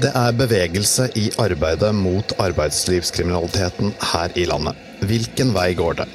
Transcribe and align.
Det 0.00 0.08
er 0.16 0.32
bevegelse 0.32 1.10
i 1.20 1.26
arbeidet 1.42 1.90
mot 1.92 2.32
arbeidslivskriminaliteten 2.40 3.90
her 4.14 4.32
i 4.32 4.46
landet. 4.48 4.78
Hvilken 5.04 5.52
vei 5.52 5.74
går 5.76 5.98
det? 5.98 6.06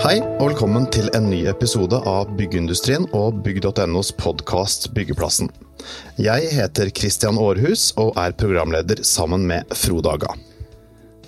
Hei 0.00 0.16
og 0.24 0.46
velkommen 0.48 0.88
til 0.88 1.12
en 1.12 1.28
ny 1.28 1.44
episode 1.52 2.00
av 2.08 2.32
Byggeindustrien 2.40 3.04
og 3.12 3.42
bygg.nos 3.44 4.16
podkast 4.16 4.94
Byggeplassen. 4.96 5.52
Jeg 6.16 6.48
heter 6.56 6.88
Christian 6.96 7.36
Aarhus 7.36 7.90
og 8.00 8.16
er 8.16 8.32
programleder 8.32 9.04
sammen 9.04 9.44
med 9.44 9.68
Frode 9.76 10.16
Aga. 10.16 10.38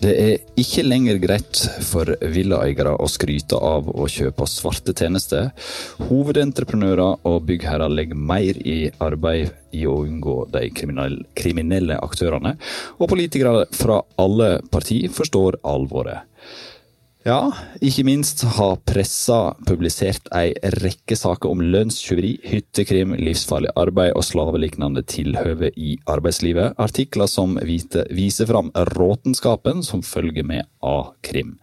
Det 0.02 0.12
er 0.18 0.40
ikke 0.58 0.82
lenger 0.82 1.18
greit 1.22 1.60
for 1.86 2.08
villaeiere 2.34 2.96
å 2.98 3.06
skryte 3.06 3.54
av 3.54 3.86
å 3.86 4.08
kjøpe 4.10 4.48
svarte 4.50 4.94
tjenester. 4.98 5.52
Hovedentreprenører 6.08 7.22
og 7.28 7.44
byggherrer 7.46 7.92
legger 7.92 8.18
mer 8.18 8.58
i 8.66 8.90
arbeid 8.98 9.52
i 9.78 9.84
å 9.86 10.00
unngå 10.02 10.36
de 10.50 10.64
kriminelle 10.74 12.00
aktørene, 12.02 12.56
og 12.98 13.12
politikere 13.14 13.68
fra 13.78 14.00
alle 14.18 14.56
partier 14.74 15.12
forstår 15.14 15.60
alvoret. 15.70 16.26
Ja, 17.22 17.52
ikke 17.78 18.02
minst 18.02 18.40
har 18.56 18.80
pressa 18.82 19.52
publisert 19.62 20.26
ei 20.34 20.56
rekke 20.82 21.14
saker 21.14 21.52
om 21.54 21.60
lønnstyveri, 21.62 22.32
hyttekrim, 22.50 23.12
livsfarlig 23.14 23.70
arbeid 23.78 24.16
og 24.18 24.24
slavelignende 24.26 25.04
tilhøve 25.06 25.70
i 25.78 25.94
arbeidslivet. 26.10 26.74
Artikler 26.82 27.30
som 27.30 27.54
viser 27.62 28.50
fram 28.50 28.72
råtenskapen 28.96 29.86
som 29.86 30.02
følger 30.02 30.42
med 30.42 30.66
av 30.82 31.12
krim. 31.22 31.60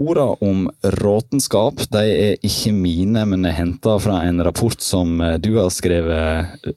Orda 0.00 0.30
om 0.40 0.70
råtenskap 1.02 1.84
de 1.92 2.04
er 2.08 2.40
ikke 2.40 2.72
mine, 2.72 3.28
men 3.28 3.44
er 3.44 3.58
henta 3.60 3.98
fra 4.00 4.22
en 4.24 4.40
rapport 4.40 4.80
som 4.80 5.20
du 5.44 5.52
har 5.60 5.68
skrevet 5.74 6.72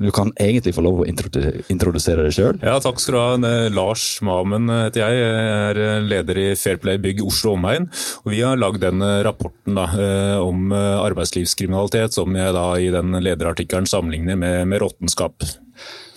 du 0.00 0.10
kan 0.10 0.32
egentlig 0.40 0.72
få 0.74 0.82
lov 0.84 1.02
å 1.02 1.06
introdusere 1.06 2.24
deg 2.24 2.32
sjøl. 2.32 2.60
Ja, 2.64 2.78
takk 2.80 3.00
skal 3.00 3.14
du 3.14 3.20
ha. 3.20 3.52
Lars 3.74 4.06
Mamen 4.24 4.70
heter 4.72 5.02
jeg. 5.04 5.18
Jeg 5.20 5.50
er 5.52 5.80
eh, 5.84 6.06
leder 6.08 6.40
i 6.40 6.46
Fairplay 6.56 7.00
Bygg 7.02 7.20
Oslo 7.26 7.56
omegn. 7.58 7.90
Og 8.24 8.32
vi 8.32 8.40
har 8.40 8.60
lagd 8.60 8.80
den 8.82 9.04
eh, 9.04 9.20
rapporten 9.26 9.76
da, 9.76 9.88
eh, 9.92 10.38
om 10.40 10.72
arbeidslivskriminalitet 10.72 12.16
som 12.16 12.32
jeg 12.36 12.56
da 12.56 12.66
i 12.80 12.88
den 12.94 13.18
lederartikkelen 13.20 13.88
sammenligner 13.90 14.40
med, 14.40 14.64
med 14.72 14.80
råttenskap. 14.82 15.44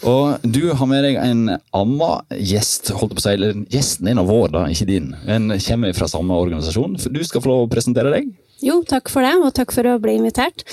Og 0.06 0.44
du 0.44 0.70
har 0.78 0.88
med 0.88 1.04
deg 1.08 1.20
en 1.20 1.44
annen 1.76 2.40
gjest, 2.40 2.94
holdt 2.96 3.18
på 3.18 3.24
å 3.24 3.26
si, 3.26 3.36
eller 3.36 3.60
gjesten 3.74 4.08
din 4.08 4.22
og 4.22 4.30
vår, 4.30 4.50
da, 4.56 4.66
ikke 4.72 4.88
din. 4.88 5.12
Men 5.28 5.52
kommer 5.68 5.96
fra 5.98 6.10
samme 6.12 6.40
organisasjon. 6.46 6.96
Du 7.12 7.24
skal 7.28 7.44
få 7.44 7.52
lov 7.52 7.68
å 7.68 7.72
presentere 7.72 8.14
deg. 8.14 8.32
Jo, 8.64 8.78
takk 8.88 9.10
for 9.12 9.26
det, 9.26 9.34
og 9.44 9.52
takk 9.58 9.74
for 9.76 9.88
å 9.90 9.98
bli 10.00 10.16
invitert. 10.16 10.64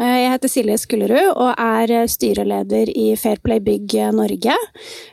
Eh, 0.00 0.16
jeg 0.24 0.32
heter 0.32 0.50
Silje 0.50 0.78
Skullerud 0.82 1.28
og 1.36 1.52
er 1.54 1.92
eh, 2.00 2.08
styreleder 2.10 2.90
i 2.90 3.12
Fairplay 3.20 3.62
Bygg 3.62 3.94
Norge. 4.16 4.56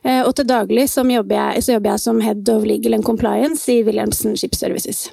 Eh, 0.01 0.23
og 0.23 0.33
til 0.37 0.49
daglig 0.49 0.87
jobber 0.89 1.37
jeg, 1.37 1.67
jobber 1.75 1.93
jeg 1.93 2.05
som 2.07 2.23
Head 2.25 2.49
of 2.49 2.65
Legal 2.65 2.97
and 2.97 3.05
Compliance 3.05 3.69
i 3.71 3.83
Williamson 3.85 4.35
Ship 4.35 4.55
Services. 4.55 5.09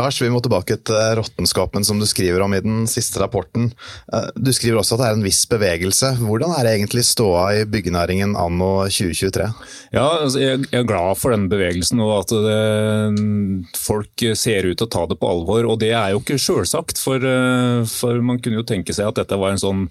Lars, 0.00 0.16
vi 0.22 0.30
må 0.32 0.40
tilbake 0.40 0.78
til 0.88 1.16
råttenskapen 1.18 1.84
som 1.84 1.98
du 2.00 2.06
skriver 2.08 2.40
om 2.40 2.54
i 2.56 2.62
den 2.64 2.86
siste 2.88 3.20
rapporten. 3.20 3.68
Eh, 4.14 4.30
du 4.32 4.48
skriver 4.56 4.80
også 4.80 4.96
at 4.96 5.02
det 5.02 5.08
er 5.10 5.18
en 5.18 5.26
viss 5.26 5.42
bevegelse. 5.50 6.14
Hvordan 6.22 6.54
er 6.56 6.64
det 6.64 6.72
egentlig 6.78 7.04
ståa 7.04 7.42
i 7.58 7.66
byggenæringen 7.68 8.32
anno 8.38 8.70
2023? 8.88 9.48
Ja, 9.92 10.06
altså, 10.22 10.40
Jeg 10.40 10.64
er 10.72 10.86
glad 10.88 11.18
for 11.20 11.34
den 11.34 11.48
bevegelsen 11.52 12.00
og 12.00 12.14
at 12.22 12.32
det, 12.46 13.74
folk 13.76 14.24
ser 14.38 14.70
ut 14.70 14.78
til 14.80 14.86
å 14.86 14.92
ta 14.94 15.04
det 15.10 15.18
på 15.20 15.28
alvor. 15.34 15.68
Og 15.68 15.76
det 15.82 15.92
er 15.92 16.14
jo 16.14 16.22
ikke 16.22 16.38
sjølsagt, 16.40 17.00
for, 17.02 17.20
eh, 17.20 17.84
for, 17.90 18.22
man 18.24 18.40
kunne 18.40 18.62
jo 18.62 18.66
tenke 18.70 18.96
seg 18.96 19.10
at 19.10 19.20
dette 19.20 19.36
var 19.36 19.52
en 19.52 19.60
sånn 19.60 19.84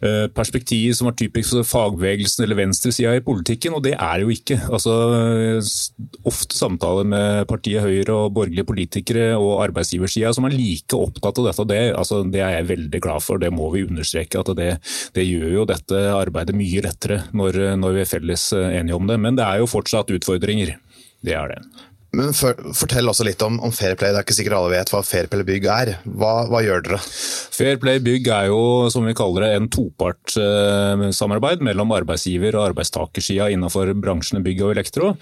eh, 0.00 0.30
perspektiv 0.32 0.96
som 0.96 1.10
var 1.10 1.18
typisk 1.20 1.58
for 1.58 1.68
fagbevegelsen 1.74 2.46
eller 2.46 2.62
venstresida 2.62 3.12
i 3.18 3.24
politikken, 3.24 3.76
og 3.76 3.84
det 3.84 3.98
er 3.98 4.16
det 4.16 4.24
jo 4.24 4.32
ikke. 4.32 4.60
Altså, 4.72 4.96
ofte 6.24 6.56
samtaler 6.56 7.04
med 7.04 7.44
partiet 7.52 7.84
Høyre 7.84 8.16
og 8.16 8.32
borgerlige 8.38 8.68
politikere 8.68 9.30
og 9.42 9.62
arbeidsgiversida 9.66 10.32
som 10.34 10.46
er 10.48 10.56
like 10.56 10.98
opptatt 10.98 11.40
av 11.42 11.50
dette. 11.50 11.68
Det, 11.72 11.80
altså, 11.98 12.22
det 12.24 12.42
er 12.42 12.56
jeg 12.58 12.70
veldig 12.72 13.02
glad 13.04 13.24
for, 13.24 13.42
det 13.42 13.52
må 13.54 13.70
vi 13.74 13.84
understreke. 13.86 14.40
at 14.40 14.54
Det, 14.58 14.70
det 15.18 15.28
gjør 15.28 15.56
jo 15.58 15.68
dette 15.68 16.02
arbeidet 16.14 16.56
mye 16.56 16.84
lettere 16.86 17.22
når, 17.36 17.62
når 17.82 17.98
vi 17.98 18.04
er 18.04 18.12
felles 18.12 18.50
enige 18.56 18.98
om 18.98 19.08
det. 19.10 19.18
Men 19.20 19.38
det 19.38 19.46
er 19.46 19.62
jo 19.62 19.70
fortsatt 19.70 20.12
utfordringer. 20.14 20.76
Det 21.22 21.36
er 21.38 21.54
det. 21.54 21.62
Men 22.12 22.34
for, 22.36 22.58
Fortell 22.76 23.08
også 23.08 23.24
litt 23.24 23.40
om, 23.44 23.56
om 23.64 23.72
Fairplay. 23.72 24.12
Det 24.12 24.20
er 24.20 24.26
ikke 24.26 24.36
sikkert 24.36 24.58
alle 24.58 24.74
vet 24.74 24.90
hva 24.92 25.00
Fairplay 25.06 25.46
Bygg 25.48 25.68
er. 25.72 25.90
Hva, 26.04 26.32
hva 26.50 26.60
gjør 26.60 26.84
dere? 26.84 26.98
Fairplay 27.52 28.02
Bygg 28.04 28.28
er 28.28 28.50
jo 28.50 28.90
som 28.92 29.06
vi 29.08 29.14
kaller 29.16 29.46
det, 29.46 29.50
en 29.56 29.68
topartssamarbeid 29.72 31.62
eh, 31.62 31.66
mellom 31.70 31.94
arbeidsgiver- 31.96 32.58
og 32.58 32.66
arbeidstakersida 32.72 33.48
innenfor 33.54 33.94
bransjene 33.96 34.42
bygg 34.44 34.60
og 34.66 34.74
elektro. 34.74 35.14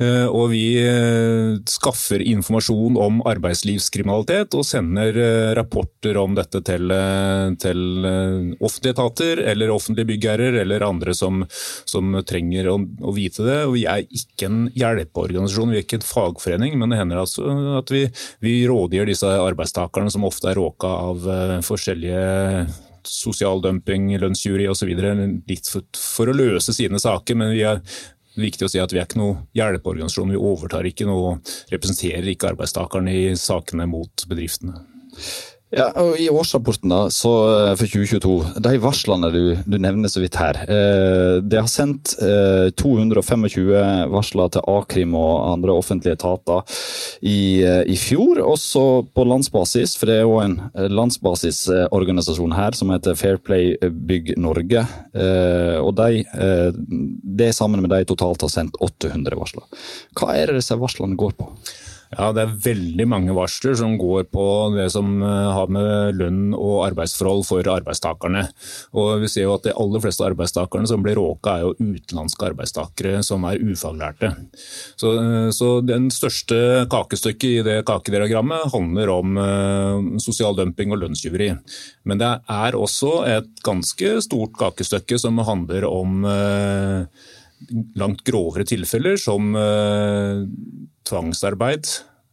Eh, 0.00 0.24
og 0.24 0.48
vi 0.54 0.62
eh, 0.80 1.58
skaffer 1.68 2.24
informasjon 2.24 2.96
om 3.00 3.20
arbeidslivskriminalitet 3.28 4.56
og 4.56 4.64
sender 4.68 5.20
eh, 5.20 5.50
rapporter 5.58 6.16
om 6.22 6.32
dette 6.38 6.64
til, 6.64 6.88
eh, 6.96 7.52
til 7.60 8.08
eh, 8.08 8.56
offentlige 8.56 8.96
etater 8.96 9.44
eller 9.52 9.74
offentlige 9.76 10.14
byggherrer 10.14 10.62
eller 10.64 10.86
andre 10.88 11.12
som, 11.16 11.44
som 11.84 12.16
trenger 12.24 12.72
å, 12.72 12.80
å, 13.04 13.14
vite 13.16 13.44
det. 13.44 13.60
Og 13.68 13.76
vi 13.76 13.84
er 13.84 14.08
ikke 14.08 14.48
en 14.48 14.64
hjelpeorganisasjon, 14.72 15.76
vi 15.76 15.82
er 15.82 15.84
ikke 15.84 16.00
en 16.00 16.08
fag 16.08 16.37
fagforening, 16.38 16.78
men 16.78 16.90
det 16.90 16.98
hender 16.98 17.22
altså 17.22 17.46
at 17.78 17.90
vi, 17.90 18.06
vi 18.40 18.66
rådgir 18.68 19.08
disse 19.08 19.26
arbeidstakerne 19.26 20.10
som 20.10 20.24
ofte 20.24 20.50
er 20.50 20.58
råka 20.58 20.86
av 20.86 21.26
uh, 21.26 21.56
forskjellige 21.66 22.68
sosial 23.08 23.62
dumping, 23.62 24.10
lønnsjury 24.20 24.68
osv. 24.68 24.90
litt 25.48 25.68
for, 25.68 25.82
for, 25.96 26.28
å 26.28 26.36
løse 26.36 26.74
sine 26.76 27.00
saker. 27.00 27.38
Men 27.38 27.54
vi 27.54 27.64
er 27.66 27.82
viktig 28.38 28.66
å 28.66 28.70
si 28.70 28.80
at 28.82 28.92
vi 28.92 29.00
er 29.00 29.08
ikke 29.08 29.20
noe 29.20 29.44
hjelpeorganisasjon. 29.56 30.34
Vi 30.34 30.42
overtar 30.50 30.86
ikke 30.88 31.08
noe, 31.08 31.38
representerer 31.72 32.28
ikke 32.32 32.52
arbeidstakerne 32.52 33.14
i 33.14 33.30
sakene 33.38 33.88
mot 33.90 34.26
bedriftene. 34.28 34.82
Ja, 35.68 35.90
og 36.00 36.16
I 36.16 36.30
årsrapporten 36.32 36.88
da, 36.88 37.02
eh, 37.04 37.74
for 37.76 37.90
2022, 37.92 38.60
de 38.64 38.70
varslene 38.80 39.28
du, 39.34 39.42
du 39.68 39.74
nevner 39.76 40.08
så 40.08 40.22
vidt 40.22 40.38
her 40.40 40.56
eh, 40.64 41.40
Det 41.44 41.58
har 41.60 41.68
sendt 41.68 42.14
eh, 42.24 42.70
225 42.72 44.08
varsler 44.08 44.54
til 44.54 44.64
A-krim 44.64 45.12
og 45.18 45.34
andre 45.50 45.74
offentlige 45.76 46.16
etater 46.16 46.64
i, 47.20 47.60
eh, 47.60 47.82
i 47.84 47.98
fjor. 48.00 48.40
Også 48.40 48.84
på 49.12 49.26
landsbasis, 49.28 49.98
for 50.00 50.08
det 50.08 50.16
er 50.22 50.24
jo 50.24 50.38
en 50.40 50.56
eh, 50.72 50.88
landsbasisorganisasjon 50.88 52.56
her 52.56 52.78
som 52.78 52.94
heter 52.94 53.18
Fairplay 53.18 53.74
Bygg 54.08 54.38
Norge. 54.40 54.86
Eh, 55.12 55.76
og 55.82 55.92
de, 56.00 56.24
det 57.38 57.52
sammen 57.56 57.84
med 57.84 57.92
de 57.92 58.08
totalt 58.08 58.46
har 58.46 58.52
sendt 58.52 58.80
800 58.80 59.36
varsler. 59.36 59.68
Hva 60.16 60.32
er 60.32 60.48
det 60.48 60.62
disse 60.62 60.80
varslene 60.80 61.18
går 61.18 61.36
på? 61.36 61.52
Ja, 62.08 62.30
Det 62.32 62.42
er 62.42 62.54
veldig 62.64 63.04
mange 63.08 63.34
varsler 63.36 63.74
som 63.76 63.98
går 64.00 64.28
på 64.32 64.44
det 64.72 64.86
som 64.94 65.20
eh, 65.20 65.48
har 65.52 65.68
med 65.72 66.16
lønn 66.16 66.54
og 66.56 66.86
arbeidsforhold 66.86 67.44
for 67.44 67.68
arbeidstakerne. 67.68 68.46
Og 68.96 69.24
vi 69.24 69.28
ser 69.28 69.44
jo 69.44 69.56
at 69.58 69.66
De 69.68 69.74
aller 69.76 70.02
fleste 70.04 70.24
arbeidstakerne 70.24 70.88
som 70.88 71.04
blir 71.04 71.18
råka, 71.20 71.58
er 71.58 71.66
jo 71.66 71.74
utenlandske 71.76 72.48
arbeidstakere 72.48 73.20
som 73.26 73.44
er 73.48 73.60
ufaglærte. 73.60 74.32
Så, 74.96 75.12
eh, 75.20 75.50
så 75.52 75.70
Den 75.88 76.08
største 76.14 76.86
kakestykket 76.88 77.48
i 77.48 77.66
det 77.66 77.78
kakediagrammet 77.88 78.72
handler 78.72 79.10
om 79.12 79.36
uh, 79.38 80.18
sosial 80.20 80.56
dumping 80.56 80.92
og 80.92 81.00
lønnstyveri. 81.02 81.50
Men 82.08 82.20
det 82.20 82.30
er 82.50 82.76
også 82.76 83.12
et 83.28 83.48
ganske 83.64 84.18
stort 84.24 84.56
kakestykke 84.58 85.18
som 85.20 85.38
handler 85.38 85.86
om 85.88 86.26
langt 87.98 88.22
grovere 88.26 88.66
tilfeller, 88.68 89.16
som 89.20 89.54
tvangsarbeid, 91.08 91.88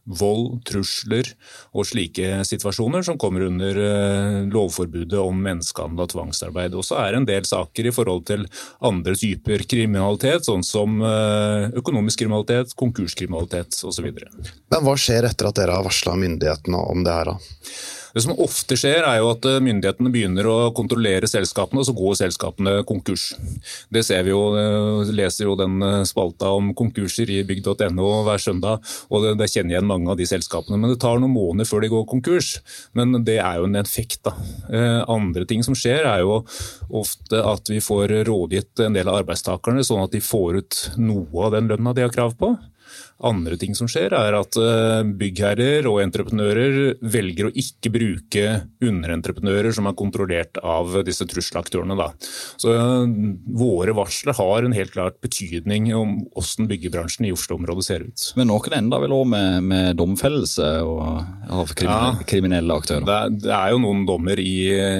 vold, 0.06 0.60
trusler 0.68 1.28
og 1.74 1.86
slike 1.88 2.44
situasjoner 2.46 3.04
som 3.06 3.18
kommer 3.20 3.46
under 3.48 3.80
uh, 3.80 4.38
lovforbudet 4.52 5.18
om 5.20 5.40
menneskehandel 5.42 6.06
og 6.06 6.12
tvangsarbeid. 6.14 6.76
Og 6.78 6.86
så 6.86 7.00
er 7.02 7.12
det 7.12 7.22
en 7.22 7.28
del 7.28 7.48
saker 7.48 7.90
i 7.90 7.94
forhold 7.94 8.24
til 8.30 8.46
andre 8.86 9.16
typer 9.18 9.66
kriminalitet, 9.68 10.46
sånn 10.46 10.64
som 10.66 11.00
uh, 11.02 11.68
økonomisk 11.76 12.22
kriminalitet, 12.22 12.74
konkurskriminalitet 12.78 13.82
osv. 13.86 14.10
Men 14.10 14.86
hva 14.86 14.96
skjer 15.00 15.28
etter 15.28 15.50
at 15.50 15.60
dere 15.60 15.78
har 15.78 15.86
varsla 15.86 16.16
myndighetene 16.18 16.82
om 16.94 17.06
det 17.06 17.20
her? 17.20 17.34
da? 17.34 17.38
Det 18.16 18.22
som 18.24 18.38
ofte 18.40 18.78
skjer, 18.80 19.04
er 19.04 19.18
jo 19.20 19.26
at 19.34 19.44
eh, 19.44 19.58
myndighetene 19.60 20.08
begynner 20.08 20.46
å 20.48 20.54
kontrollere 20.76 21.28
selskapene, 21.28 21.82
og 21.82 21.84
så 21.84 21.92
går 21.92 22.14
selskapene 22.16 22.72
konkurs. 22.88 23.26
Det 23.92 24.00
ser 24.06 24.22
vi 24.24 24.32
jo, 24.32 24.54
eh, 24.56 25.10
leser 25.12 25.50
jo 25.50 25.56
den 25.60 25.74
eh, 25.84 25.98
spalta 26.08 26.48
om 26.56 26.70
konkurser 26.78 27.28
i 27.28 27.42
bygg.no 27.44 28.06
hver 28.24 28.40
søndag, 28.40 28.80
og 29.10 29.26
det, 29.26 29.34
det, 29.42 29.50
kjenner 29.52 29.74
igjen 29.74 29.90
mange 29.90 30.08
av 30.08 30.16
de 30.16 30.24
selskapene. 30.30 30.78
Men 30.80 30.94
det 30.94 31.02
tar 31.02 31.20
noen 31.20 31.34
måneder 31.34 31.68
før 31.68 31.84
de 31.84 31.90
går 31.92 32.06
konkurs. 32.08 32.54
Men 32.96 33.18
det 33.26 33.36
er 33.36 33.60
jo 33.60 33.68
en 33.68 33.76
effekt, 33.82 34.22
da. 34.24 34.32
Andre 35.12 35.44
ting 35.48 35.60
som 35.66 35.76
skjer, 35.76 36.08
er 36.08 36.22
jo 36.24 36.38
ofte 36.96 37.42
at 37.44 37.68
vi 37.68 37.82
får 37.84 38.22
rådgitt 38.30 38.80
en 38.86 38.96
del 38.96 39.10
av 39.12 39.20
arbeidstakerne, 39.20 39.84
sånn 39.84 40.06
at 40.06 40.16
de 40.16 40.24
får 40.24 40.62
ut 40.62 40.80
noe 40.96 41.50
av 41.50 41.52
den 41.58 41.68
lønna 41.68 41.92
de 41.92 42.06
har 42.06 42.16
krav 42.16 42.32
på. 42.40 42.54
Andre 43.24 43.56
ting 43.56 43.72
som 43.72 43.88
skjer, 43.88 44.12
er 44.12 44.34
at 44.36 44.58
eh, 44.60 45.00
byggherrer 45.16 45.86
og 45.88 46.02
entreprenører 46.02 46.98
velger 47.00 47.48
å 47.48 47.52
ikke 47.56 47.92
bruke 47.94 48.42
underentreprenører 48.84 49.72
som 49.72 49.88
er 49.88 49.96
kontrollert 49.96 50.60
av 50.60 50.98
disse 51.06 51.24
trusselaktørene. 51.24 51.96
Da. 51.96 52.10
Så 52.60 52.74
eh, 52.76 53.14
våre 53.56 53.94
varsler 53.96 54.36
har 54.36 54.66
en 54.66 54.76
helt 54.76 54.92
klart 54.92 55.16
betydning 55.24 55.88
om 55.96 56.18
hvordan 56.34 56.68
byggebransjen 56.68 57.30
i 57.30 57.32
Oslo-området 57.32 57.86
ser 57.88 58.04
ut. 58.04 58.26
Men 58.36 58.50
noen 58.52 58.76
ender 58.82 59.06
vel 59.06 59.16
òg 59.16 59.24
med, 59.32 59.64
med 59.72 59.96
domfellelse 59.96 60.68
av 60.84 61.72
kriminelle, 61.72 62.12
ja, 62.20 62.28
kriminelle 62.28 62.78
aktører? 62.82 63.08
Det 63.08 63.16
er, 63.16 63.34
det 63.46 63.56
er, 63.62 63.72
jo 63.72 63.80
noen 63.86 64.04
dommer 64.08 64.44
i, 64.44 64.58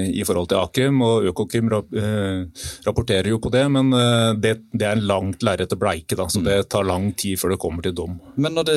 i 0.08 0.24
forhold 0.24 0.48
til 0.54 0.62
Akim, 0.62 1.04
og 1.04 1.28
Økokrim 1.34 1.68
eh, 1.76 2.64
rapporterer 2.88 3.28
jo 3.34 3.42
på 3.44 3.52
det. 3.52 3.66
Men 3.76 3.92
det, 4.40 4.56
det 4.72 4.88
er 4.88 4.96
en 4.96 5.06
langt 5.12 5.44
lerret 5.44 5.76
å 5.76 5.80
bleike, 5.84 6.16
da, 6.16 6.30
så 6.32 6.40
mm. 6.40 6.48
det 6.48 6.58
tar 6.72 6.88
lang 6.88 7.10
tid 7.12 7.36
før 7.36 7.52
det 7.52 7.60
kommer 7.60 7.84
til 7.84 7.92
dom 7.92 8.05
om. 8.06 8.16
Men 8.40 8.56
når 8.56 8.68
det, 8.68 8.76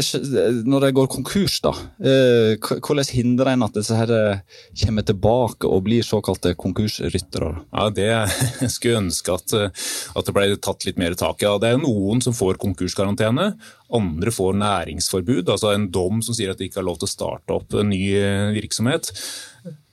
når 0.67 0.85
det 0.85 0.91
går 0.97 1.09
konkurs, 1.13 1.59
da, 1.63 1.71
eh, 2.03 2.55
hvordan 2.59 3.11
hindrer 3.13 3.53
en 3.53 3.65
at 3.67 3.77
disse 3.77 3.95
her 3.95 4.11
eh, 4.15 4.41
kommer 4.83 5.05
tilbake 5.07 5.69
og 5.69 5.85
blir 5.87 6.05
såkalte 6.05 6.55
konkursryttere? 6.59 7.51
Ja, 7.71 7.89
Det 7.89 8.07
jeg 8.63 8.71
skulle 8.73 9.03
ønske 9.05 9.35
at, 9.35 9.55
eh, 9.55 9.85
at, 10.15 10.25
det 10.25 10.35
ble 10.35 10.47
tatt 10.57 10.87
litt 10.87 11.01
mer 11.01 11.17
tak 11.19 11.43
i. 11.43 11.47
Ja, 11.47 11.57
det 11.61 11.73
er 11.73 11.81
noen 11.81 12.23
som 12.25 12.35
får 12.35 12.59
konkurskarantene. 12.61 13.53
Andre 13.95 14.33
får 14.33 14.59
næringsforbud, 14.59 15.49
altså 15.49 15.73
en 15.73 15.89
dom 15.93 16.21
som 16.25 16.37
sier 16.37 16.53
at 16.53 16.59
de 16.59 16.69
ikke 16.69 16.83
har 16.83 16.89
lov 16.89 16.99
til 17.01 17.09
å 17.09 17.15
starte 17.15 17.55
opp 17.55 17.73
en 17.73 17.89
ny 17.89 18.03
virksomhet. 18.53 19.09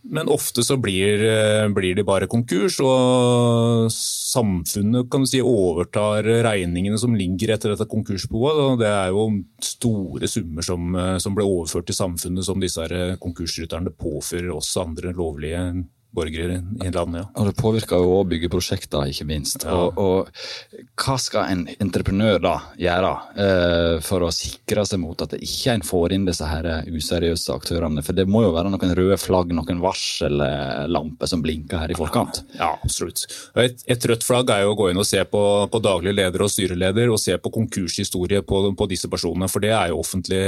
Men 0.09 0.29
ofte 0.31 0.63
så 0.63 0.77
blir, 0.79 1.23
eh, 1.25 1.69
blir, 1.75 1.95
de 1.95 2.05
bare 2.07 2.29
konkurs, 2.31 2.79
og 2.81 3.89
samfunnet 3.91 5.11
kan 5.11 5.25
du 5.25 5.27
si, 5.27 5.41
overtar 5.43 6.27
regningene 6.47 6.99
som 6.99 7.15
ligger 7.15 7.55
etter 7.55 7.73
dette 7.73 7.89
konkursboet. 7.91 8.79
Det 8.79 8.87
er 8.87 9.11
jo 9.11 9.27
store 9.61 10.29
summer 10.31 10.63
som, 10.63 10.95
eh, 10.95 11.19
som 11.19 11.35
ble 11.35 11.45
overført 11.45 11.87
til 11.87 11.99
samfunnet 11.99 12.45
som 12.45 12.61
disse 12.61 12.87
konkursrytterne 13.19 13.91
påfører 13.91 14.55
oss 14.55 14.77
andre 14.77 15.13
lovlige 15.13 15.87
borgere 16.17 16.61
i 16.83 16.91
landet. 16.91 17.23
Ja. 17.23 17.29
Og 17.37 17.51
Det 17.51 17.57
påvirker 17.61 18.03
jo 18.03 18.15
òg 18.19 18.31
byggeprosjekter, 18.33 19.11
ikke 19.11 19.29
minst. 19.29 19.65
Ja. 19.65 19.77
Og, 19.77 19.99
og, 20.01 20.85
Hva 20.97 21.17
skal 21.21 21.53
en 21.53 21.65
entreprenør 21.83 22.41
da 22.43 22.55
gjøre 22.81 23.13
eh, 23.43 23.97
for 24.05 24.27
å 24.27 24.33
sikre 24.35 24.87
seg 24.89 25.03
mot 25.03 25.21
at 25.23 25.35
det 25.35 25.43
ikke 25.45 25.77
en 25.77 25.85
får 25.87 26.17
inn 26.17 26.27
disse 26.29 26.49
her 26.49 26.69
useriøse 26.89 27.55
aktørene? 27.55 28.05
For 28.07 28.17
det 28.17 28.27
må 28.31 28.45
jo 28.47 28.55
være 28.57 28.73
noen 28.73 28.95
røde 28.99 29.19
flagg, 29.21 29.53
noen 29.57 29.83
varsellamper 29.85 31.31
som 31.31 31.45
blinker 31.45 31.83
her 31.83 31.93
i 31.93 31.99
forkant? 31.99 32.43
Ja, 32.57 32.73
absolutt. 32.83 33.27
Et, 33.61 33.85
et, 33.87 34.09
rødt 34.11 34.25
flagg 34.27 34.51
er 34.55 34.65
jo 34.65 34.75
å 34.75 34.79
gå 34.79 34.91
inn 34.91 35.03
og 35.03 35.09
se 35.09 35.23
på, 35.29 35.43
på 35.73 35.83
daglig 35.85 36.17
leder 36.17 36.45
og 36.45 36.53
styreleder, 36.53 37.13
og 37.13 37.21
se 37.21 37.37
på 37.41 37.53
konkurshistorie 37.55 38.43
på, 38.47 38.63
på 38.77 38.91
disse 38.91 39.11
personene. 39.13 39.51
For 39.53 39.65
det 39.65 39.73
er 39.77 39.93
jo 39.93 40.01
offentlig, 40.03 40.45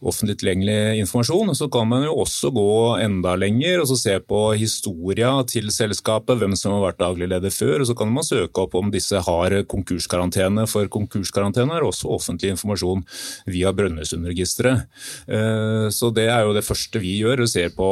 offentlig 0.00 0.38
tilgjengelig 0.40 1.02
informasjon. 1.02 1.54
Så 1.56 1.70
kan 1.72 1.88
man 1.88 2.06
jo 2.06 2.16
også 2.24 2.52
gå 2.54 2.70
enda 3.02 3.36
lenger 3.38 3.82
og 3.82 3.90
så 3.90 3.98
se 3.98 4.18
på 4.26 4.42
historie 4.58 4.81
historia 4.82 5.30
til 5.46 5.70
selskapet, 5.70 6.38
hvem 6.40 6.56
som 6.58 6.74
har 6.74 6.88
vært 6.88 6.98
daglig 6.98 7.28
leder 7.30 7.52
før. 7.54 7.80
og 7.80 7.86
Så 7.86 7.94
kan 7.94 8.10
man 8.10 8.24
søke 8.24 8.64
opp 8.64 8.74
om 8.74 8.90
disse 8.90 9.14
har 9.14 9.54
konkurskarantene, 9.70 10.66
for 10.66 10.88
konkurskarantene 10.90 11.76
er 11.76 11.86
også 11.86 12.10
offentlig 12.10 12.50
informasjon 12.50 13.04
via 13.46 13.72
Brønnøysundregisteret. 13.72 14.88
Eh, 15.28 15.86
så 15.90 16.10
det 16.10 16.26
er 16.28 16.42
jo 16.42 16.54
det 16.56 16.64
første 16.66 16.98
vi 16.98 17.20
gjør, 17.20 17.44
og 17.44 17.48
ser 17.48 17.70
på, 17.70 17.88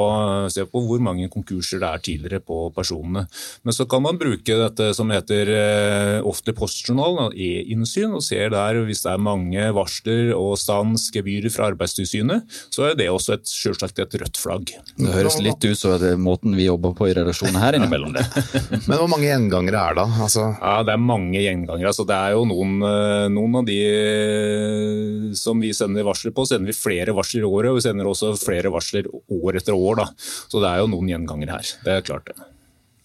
ser 0.51 0.67
på 0.67 0.83
hvor 0.83 1.01
mange 1.01 1.29
konkurser 1.31 1.79
det 1.79 1.91
er 1.91 2.03
tidligere 2.03 2.43
på 2.43 2.73
personene. 2.75 3.27
Men 3.63 3.77
så 3.77 3.87
kan 3.87 4.03
man 4.03 4.19
bruke 4.19 4.59
dette 4.65 4.91
som 4.97 5.11
heter 5.15 5.53
eh, 5.55 6.19
offentlig 6.27 6.57
postjournal, 6.59 7.31
e-innsyn, 7.35 8.17
og 8.17 8.25
ser 8.27 8.51
der 8.51 8.83
hvis 8.83 9.05
det 9.07 9.15
er 9.15 9.23
mange 9.23 9.71
varsler 9.77 10.35
og 10.35 10.59
stans, 10.59 11.11
gebyrer 11.15 11.53
fra 11.55 11.71
Arbeidstilsynet, 11.71 12.51
så 12.75 12.91
er 12.91 12.99
det 12.99 13.11
også 13.13 13.37
et, 13.39 13.47
selvsagt 13.47 14.03
et 14.03 14.19
rødt 14.21 14.41
flagg. 14.41 14.75
Det 14.99 15.15
høres 15.15 15.39
litt 15.43 15.63
ut 15.63 15.79
som 15.79 16.01
måten 16.21 16.57
vi 16.57 16.67
jobber 16.71 16.95
på 16.97 17.09
i 17.11 17.15
relasjonen 17.17 17.59
her 17.61 17.77
innimellom 17.79 18.15
det. 18.17 18.25
Men 18.89 18.97
hvor 18.97 19.11
mange 19.11 19.29
gjengangere 19.29 19.83
er 19.91 19.99
det? 20.01 20.07
Altså... 20.27 20.47
Ja, 20.57 20.77
Det 20.87 20.95
er 20.95 21.03
mange 21.03 21.43
gjengangere. 21.43 21.91
Altså, 21.93 22.07
det 22.09 22.17
er 22.17 22.37
jo 22.37 22.47
noen, 22.49 22.79
eh, 22.87 23.27
noen, 23.33 23.59
av 23.61 23.67
de 23.69 23.79
eh, 23.89 25.27
som 25.39 25.61
vi 25.63 25.73
sender 25.77 26.07
varsler 26.07 26.35
på, 26.37 26.47
sender 26.49 26.73
vi 26.73 26.79
flere 26.79 27.17
varsler 27.17 27.45
i 27.45 27.51
året. 27.51 27.73
Og 27.73 27.81
vi 27.81 27.87
sender 27.89 28.09
også 28.11 28.33
flere 28.41 28.73
varsler 28.73 29.11
år 29.11 29.61
etter 29.61 29.77
år. 29.77 30.05
Da. 30.05 30.09
Så 30.21 30.63
det 30.63 30.71
er 30.71 30.83
jo 30.83 30.91
noen 30.95 31.13
gjengangere 31.13 31.61
her. 31.61 31.77
Det 31.85 31.99
er 31.99 32.07
klart 32.07 32.31
det. 32.31 32.39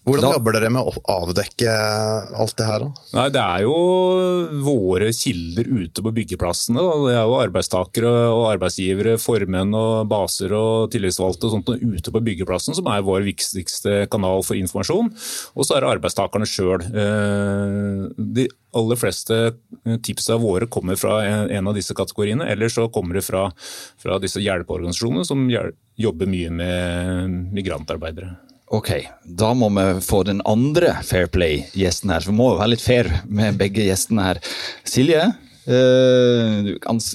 Hvordan 0.06 0.22
da, 0.22 0.34
jobber 0.36 0.54
dere 0.54 0.68
med 0.70 0.86
å 0.86 0.92
avdekke 1.10 1.72
alt 2.38 2.54
det 2.60 2.66
her? 2.68 2.84
Da? 2.84 3.06
Nei, 3.16 3.24
Det 3.34 3.42
er 3.42 3.64
jo 3.64 3.72
våre 4.62 5.08
kilder 5.10 5.66
ute 5.66 6.04
på 6.04 6.12
byggeplassene. 6.20 6.78
Da. 6.78 6.92
Det 7.02 7.16
er 7.16 7.24
jo 7.26 7.40
arbeidstakere 7.40 8.12
og 8.30 8.44
arbeidsgivere, 8.52 9.16
formenn 9.18 9.74
og 9.74 10.06
baser 10.12 10.54
og 10.54 10.92
tillitsvalgte 10.94 11.50
og 11.50 11.56
sånt 11.56 11.74
ute 11.74 12.14
på 12.14 12.22
byggeplassen 12.30 12.78
som 12.78 12.86
er 12.92 13.02
vår 13.06 13.26
viktigste 13.26 14.04
kanal 14.12 14.46
for 14.46 14.54
informasjon. 14.60 15.10
Og 15.58 15.66
så 15.66 15.74
er 15.74 15.82
det 15.82 15.92
arbeidstakerne 15.96 16.46
sjøl. 16.46 16.86
Eh, 16.86 18.06
de 18.38 18.46
aller 18.78 19.02
fleste 19.02 19.42
tipsa 20.06 20.38
våre 20.38 20.70
kommer 20.70 20.98
fra 21.00 21.18
en 21.26 21.66
av 21.66 21.74
disse 21.74 21.96
kategoriene, 21.98 22.46
eller 22.46 22.70
så 22.70 22.86
kommer 22.94 23.18
det 23.18 23.26
fra, 23.26 23.48
fra 23.98 24.22
disse 24.22 24.42
hjelpeorganisasjonene 24.44 25.26
som 25.26 25.48
jobber 25.50 26.30
mye 26.30 26.52
med 26.62 27.40
migrantarbeidere. 27.56 28.36
Ok, 28.74 28.90
da 29.22 29.52
må 29.54 29.68
vi 29.70 30.00
få 30.02 30.24
den 30.26 30.40
andre 30.44 30.96
Fair 31.06 31.28
Play-gjesten 31.30 32.10
her. 32.10 32.24
For 32.24 32.32
vi 32.32 32.38
må 32.40 32.48
jo 32.50 32.60
være 32.60 32.72
litt 32.74 32.82
fair 32.82 33.10
med 33.30 33.60
begge 33.60 33.84
gjestene 33.86 34.24
her. 34.26 34.40
Silje, 34.86 35.22
uh, 35.70 36.72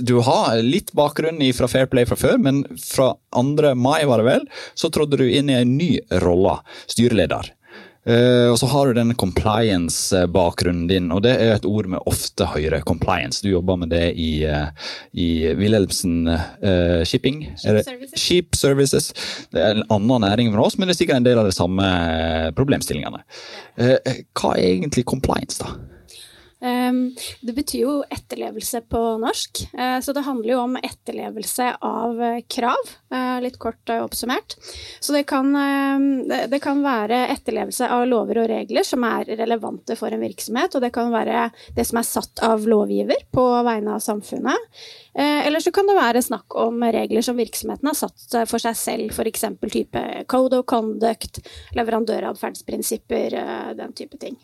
du, 0.07 0.13
har 0.24 0.62
litt 0.63 0.94
bakgrunn 0.95 1.44
fra 1.57 1.68
Fair 1.71 1.92
Play 1.92 2.07
fra 2.07 2.15
før, 2.19 2.39
men 2.39 2.63
fra 2.80 3.12
2. 3.36 3.74
mai 3.75 4.06
var 4.07 4.24
det 4.24 4.30
vel, 4.30 4.48
så 4.80 4.92
trådte 4.94 5.19
du 5.19 5.27
inn 5.27 5.51
i 5.51 5.59
en 5.59 5.75
ny 5.75 5.92
rolle, 6.24 6.62
styreleder. 6.88 7.51
Uh, 8.01 8.50
og 8.50 8.56
så 8.57 8.65
har 8.71 8.88
du 8.89 8.98
den 8.98 9.13
compliance-bakgrunnen 9.13 10.88
din, 10.89 11.12
og 11.13 11.21
det 11.21 11.36
er 11.38 11.53
et 11.53 11.68
ord 11.69 11.86
vi 11.86 12.00
ofte 12.09 12.48
hører. 12.50 12.81
Compliance. 12.88 13.44
Du 13.45 13.51
jobber 13.51 13.77
med 13.77 13.92
det 13.94 14.07
i, 14.18 14.31
uh, 14.50 14.74
i 15.13 15.51
Wilhelmsen 15.59 16.25
uh, 16.31 17.03
Shipping. 17.06 17.44
Ship 17.62 17.83
Services. 17.86 18.18
Ship 18.18 18.57
Services. 18.57 19.12
Det 19.53 19.62
er 19.62 19.77
en 19.77 19.86
annen 19.94 20.25
næring 20.25 20.50
for 20.53 20.65
oss, 20.65 20.80
men 20.80 20.89
det 20.89 20.95
er 20.95 21.03
sikkert 21.03 21.21
en 21.21 21.30
del 21.30 21.42
av 21.42 21.50
de 21.50 21.56
samme 21.56 21.86
problemstillingene. 22.57 23.21
hva 23.77 24.56
er 24.57 24.65
egentlig 24.65 25.06
compliance, 25.06 25.62
da? 25.62 25.75
Ehm, 26.62 27.16
det 27.42 27.56
betyr 27.57 27.81
jo 27.81 27.94
etterlevelse 28.06 28.83
på 28.85 29.00
norsk, 29.21 29.64
eh, 29.74 29.97
så 30.00 30.14
det 30.14 30.21
handler 30.28 30.54
jo 30.54 30.59
om 30.62 30.76
etterlevelse 30.78 31.71
av 31.81 32.21
eh, 32.21 32.42
krav, 32.45 32.92
eh, 33.14 33.40
litt 33.42 33.57
kort 33.62 33.90
oppsummert. 33.90 34.56
Så 35.00 35.16
det 35.16 35.24
kan, 35.30 35.50
det 36.52 36.59
kan 36.62 36.83
være 36.83 37.24
etterlevelse 37.33 37.88
av 37.90 38.06
lover 38.07 38.44
og 38.44 38.50
regler 38.52 38.85
som 38.85 39.04
er 39.07 39.31
relevante 39.40 39.97
for 39.97 40.14
en 40.14 40.21
virksomhet, 40.21 40.76
og 40.76 40.85
det 40.85 40.92
kan 40.94 41.09
være 41.14 41.47
det 41.76 41.85
som 41.88 42.00
er 42.00 42.07
satt 42.07 42.44
av 42.45 42.68
lovgiver 42.69 43.26
på 43.33 43.45
vegne 43.66 43.97
av 43.97 44.04
samfunnet. 44.04 44.69
Eller 45.18 45.59
så 45.64 45.74
kan 45.76 45.90
det 45.90 45.97
være 45.97 46.21
snakk 46.24 46.56
om 46.62 46.83
regler 46.83 47.26
som 47.26 47.40
virksomheten 47.40 47.90
har 47.90 47.97
satt 47.97 48.38
for 48.50 48.64
seg 48.64 48.78
selv, 48.80 49.18
f.eks. 49.18 49.47
type 49.66 50.06
code 50.31 50.62
of 50.62 50.69
conduct, 50.69 51.42
leverandøratferdsprinsipper, 51.76 53.42
den 53.81 53.97
type 53.97 54.21
ting. 54.21 54.40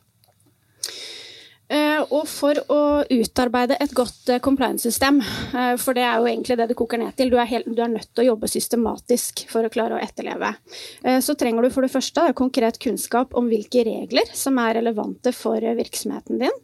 Eh, 1.68 2.00
og 2.16 2.24
for 2.32 2.56
å 2.72 2.82
utarbeide 3.12 3.76
et 3.84 3.92
godt 3.96 4.30
eh, 4.32 4.40
compliance-system, 4.44 5.18
eh, 5.52 5.74
for 5.82 5.98
det 5.98 6.06
er 6.08 6.22
jo 6.22 6.30
egentlig 6.30 6.56
det 6.62 6.70
det 6.70 6.78
koker 6.80 7.02
ned 7.02 7.18
til, 7.20 7.32
du 7.34 7.36
er, 7.36 7.50
helt, 7.50 7.68
du 7.68 7.82
er, 7.84 7.92
nødt 7.92 8.08
til 8.08 8.24
å 8.24 8.28
jobbe 8.30 8.48
systematisk 8.52 9.44
for 9.52 9.68
å 9.68 9.72
klare 9.72 9.98
å 9.98 10.00
etterleve, 10.00 10.54
så 11.24 11.36
trenger 11.40 11.66
du 11.66 11.72
for 11.74 11.84
det 11.84 11.92
første 11.92 12.24
konkret 12.38 12.78
kunnskap 12.84 13.36
om 13.38 13.48
hvilke 13.50 13.84
regler 13.88 14.30
som 14.36 14.58
er 14.62 14.78
relevante 14.80 15.32
for 15.36 15.64
virksomheten 15.78 16.40
din, 16.42 16.58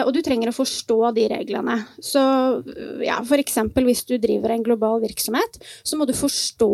og 0.00 0.10
du 0.14 0.20
trenger 0.24 0.50
å 0.50 0.56
forstå 0.56 0.98
de 1.16 1.26
reglene. 1.32 1.78
Så 2.04 2.22
ja, 3.04 3.18
f.eks. 3.22 3.58
hvis 3.74 4.04
du 4.08 4.16
driver 4.20 4.54
en 4.54 4.66
global 4.66 5.02
virksomhet, 5.04 5.58
så 5.82 5.98
må 5.98 6.06
du 6.08 6.14
forstå 6.16 6.70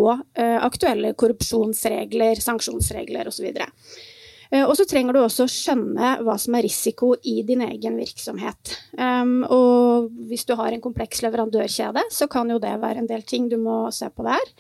aktuelle 0.67 1.15
korrupsjonsregler, 1.19 2.43
sanksjonsregler 2.45 3.31
osv. 3.31 3.51
Eh, 4.55 4.63
og 4.63 4.77
så 4.79 4.87
trenger 4.89 5.17
du 5.17 5.23
også 5.23 5.49
skjønne 5.51 6.15
hva 6.25 6.37
som 6.41 6.57
er 6.57 6.67
risiko 6.67 7.15
i 7.27 7.41
din 7.47 7.65
egen 7.67 7.99
virksomhet. 7.99 8.77
Um, 8.95 9.43
og 9.51 10.11
hvis 10.31 10.47
du 10.47 10.55
har 10.59 10.73
en 10.73 10.85
kompleks 10.85 11.25
leverandørkjede, 11.25 12.07
så 12.15 12.31
kan 12.31 12.51
jo 12.53 12.61
det 12.63 12.75
være 12.83 13.03
en 13.03 13.11
del 13.11 13.25
ting 13.27 13.51
du 13.51 13.59
må 13.61 13.89
se 13.95 14.11
på 14.15 14.27
der. 14.27 14.55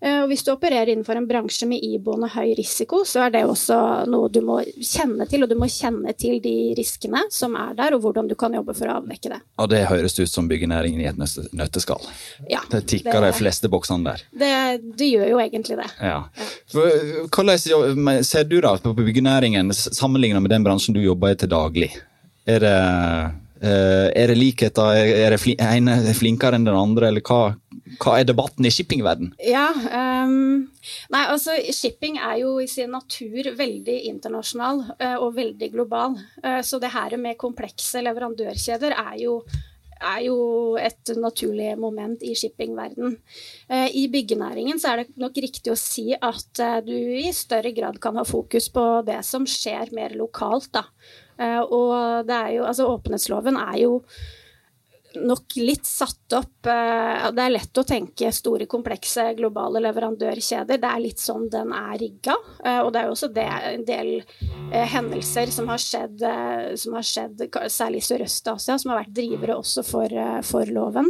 Eh, 0.00 0.20
og 0.22 0.28
hvis 0.30 0.44
du 0.46 0.52
opererer 0.52 0.92
innenfor 0.92 1.18
en 1.18 1.26
bransje 1.26 1.66
med 1.66 1.82
iboende 1.82 2.28
høy 2.30 2.52
risiko, 2.58 3.00
så 3.08 3.24
er 3.26 3.32
det 3.34 3.42
også 3.48 3.78
noe 4.10 4.30
du 4.30 4.38
må 4.46 4.60
kjenne 4.62 5.26
til, 5.30 5.42
og 5.42 5.50
du 5.50 5.56
må 5.58 5.66
kjenne 5.72 6.14
til 6.18 6.38
de 6.44 6.54
riskene 6.78 7.24
som 7.34 7.56
er 7.58 7.74
der, 7.78 7.96
og 7.96 8.04
hvordan 8.04 8.30
du 8.30 8.36
kan 8.38 8.54
jobbe 8.54 8.76
for 8.78 8.90
å 8.90 8.98
avdekke 9.00 9.32
det. 9.34 9.40
Og 9.58 9.70
det 9.72 9.82
høres 9.90 10.14
ut 10.20 10.30
som 10.30 10.50
byggenæringen 10.50 11.02
i 11.02 11.08
et 11.10 11.18
nøtteskall. 11.18 12.06
Ja, 12.50 12.62
det 12.70 12.84
tikker 12.92 13.26
de 13.26 13.32
fleste 13.36 13.70
boksene 13.72 14.06
der. 14.06 14.22
Det, 14.30 14.52
det, 14.94 15.10
gjør 15.10 15.32
jo 15.32 15.42
egentlig 15.42 15.80
det. 15.80 15.88
Ja. 15.98 16.22
Hvordan 16.70 18.22
ser 18.26 18.46
du 18.46 18.60
da 18.62 18.76
på 18.82 18.94
byggenæringen 18.94 19.74
sammenlignet 19.74 20.44
med 20.44 20.54
den 20.54 20.66
bransjen 20.66 20.94
du 20.94 21.02
jobber 21.02 21.34
i 21.34 21.40
til 21.42 21.50
daglig? 21.50 21.90
Er 22.48 22.62
det 22.62 22.76
Er 23.62 24.30
det 24.30 24.36
likheter? 24.38 24.98
Er 24.98 25.34
det 25.34 25.54
ene 25.58 25.96
flinkere 26.16 26.58
enn 26.58 26.66
den 26.68 26.78
andre, 26.78 27.08
eller 27.10 27.24
hva, 27.26 27.54
hva 27.98 28.18
er 28.18 28.28
debatten 28.28 28.66
i 28.68 28.72
shippingverden? 28.72 29.32
Ja, 29.44 29.68
um, 29.74 30.68
nei, 31.12 31.22
altså 31.24 31.56
Shipping 31.74 32.18
er 32.20 32.38
jo 32.42 32.56
i 32.62 32.68
sin 32.70 32.92
natur 32.94 33.50
veldig 33.58 33.96
internasjonal 34.10 34.84
uh, 34.92 35.16
og 35.16 35.34
veldig 35.38 35.72
global. 35.74 36.18
Uh, 36.44 36.60
så 36.66 36.80
det 36.82 36.92
her 36.94 37.16
med 37.20 37.40
komplekse 37.40 38.02
leverandørkjeder 38.04 38.96
er 38.98 39.18
jo 39.24 39.40
er 39.98 40.20
jo 40.28 40.38
et 40.78 41.12
naturlig 41.18 41.72
moment 41.80 42.22
i 42.22 42.34
shippingverden. 42.38 43.16
Eh, 43.68 43.88
I 43.98 44.06
byggenæringen 44.12 44.78
så 44.80 44.92
er 44.92 45.02
det 45.02 45.18
nok 45.20 45.40
riktig 45.42 45.72
å 45.72 45.78
si 45.78 46.12
at 46.14 46.62
eh, 46.62 46.80
du 46.86 46.94
i 46.94 47.32
større 47.34 47.72
grad 47.76 47.98
kan 48.02 48.18
ha 48.18 48.26
fokus 48.28 48.70
på 48.74 48.84
det 49.06 49.20
som 49.26 49.46
skjer 49.48 49.92
mer 49.96 50.14
lokalt, 50.18 50.70
da. 50.74 50.86
Eh, 51.38 51.60
og 51.62 52.26
det 52.26 52.34
er 52.34 52.52
jo 52.58 52.66
Altså, 52.68 52.90
åpenhetsloven 52.90 53.58
er 53.62 53.80
jo 53.84 54.02
nok 55.18 55.54
litt 55.56 55.86
satt 55.88 56.34
opp 56.36 56.66
eh, 56.68 57.28
Det 57.32 57.42
er 57.42 57.52
lett 57.54 57.80
å 57.80 57.84
tenke 57.86 58.28
store, 58.34 58.66
komplekse 58.70 59.24
globale 59.38 59.80
leverandørkjeder. 59.86 60.80
Det 60.82 60.90
er 60.90 61.02
litt 61.02 61.22
sånn 61.22 61.46
den 61.52 61.72
er 61.74 61.94
rigga. 62.00 62.36
Eh, 62.64 62.80
og 62.82 62.90
det 62.92 63.00
er 63.00 63.08
jo 63.08 63.14
også 63.14 63.30
det, 63.34 63.46
en 63.70 63.86
del 63.88 64.12
hendelser 64.68 65.54
som 65.54 65.70
har 65.72 65.80
skjedd, 65.80 66.24
som 66.76 66.98
har 66.98 67.06
skjedd 67.06 67.46
særlig 67.72 68.02
i 68.02 68.08
Sørøst-Asia, 68.08 68.76
som 68.76 68.92
har 68.92 69.00
vært 69.00 69.14
drivere 69.16 69.56
også 69.56 69.84
for, 69.86 70.12
for, 70.44 70.68
loven. 70.68 71.08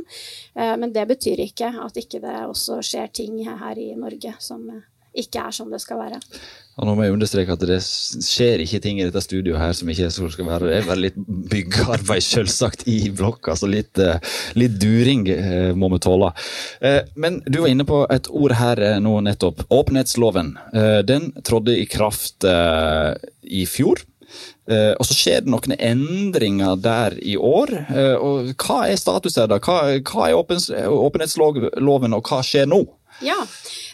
Men 0.55 0.93
det 0.95 1.09
betyr 1.11 1.43
ikke 1.43 1.73
at 1.83 1.99
ikke 1.99 2.21
det 2.23 2.37
også 2.47 2.79
skjer 2.87 3.11
ting 3.19 3.41
her 3.49 3.81
i 3.83 3.91
Norge 3.99 4.37
som 4.39 4.69
ikke 5.21 5.49
er 5.49 5.55
som 5.55 5.71
det 5.73 5.81
skal 5.83 6.01
være. 6.01 6.21
Og 6.79 6.87
nå 6.87 6.95
må 6.95 7.05
jeg 7.05 7.15
understreke 7.17 7.55
at 7.55 7.65
Det 7.67 7.79
skjer 7.83 8.63
ikke 8.63 8.81
ting 8.83 9.01
i 9.01 9.07
dette 9.07 9.23
studioet 9.25 9.61
her 9.61 9.75
som 9.75 9.89
ikke 9.91 10.07
er 10.07 10.13
som 10.15 10.29
det 10.29 10.35
skal 10.37 10.49
være. 10.49 10.69
Det 10.71 10.77
er 10.79 10.87
bare 10.87 11.05
litt 11.09 11.17
byggearbeid 11.53 12.25
selvsagt 12.25 12.85
i 12.91 12.99
blokka, 13.11 13.57
så 13.59 13.71
litt, 13.71 13.99
eh, 13.99 14.21
litt 14.59 14.79
during 14.79 15.27
eh, 15.33 15.73
må 15.75 15.91
vi 15.95 16.01
tåle. 16.05 16.31
Eh, 16.81 17.01
men 17.19 17.41
du 17.47 17.61
var 17.65 17.73
inne 17.73 17.87
på 17.89 18.05
et 18.15 18.31
ord 18.31 18.55
her 18.61 18.85
nå 19.03 19.17
nettopp. 19.27 19.65
Åpenhetsloven. 19.75 20.55
Den 21.09 21.33
trådte 21.45 21.75
i 21.75 21.87
kraft 21.91 22.45
i 22.47 23.65
fjor. 23.67 24.05
og 24.69 25.05
så 25.09 25.15
skjer 25.17 25.43
det 25.45 25.51
noen 25.51 25.75
endringer 25.75 26.77
der 26.77 27.17
i 27.19 27.37
år. 27.37 27.73
og 28.21 28.53
Hva 28.61 28.83
er 28.87 29.01
status 29.01 29.39
her, 29.41 29.49
da? 29.49 29.59
Hva, 29.59 29.97
er 29.97 30.37
åpenhetsloven, 30.37 32.15
og 32.15 32.29
hva 32.29 32.43
skjer 32.45 32.69
nå? 32.69 32.83
Ja, 33.25 33.37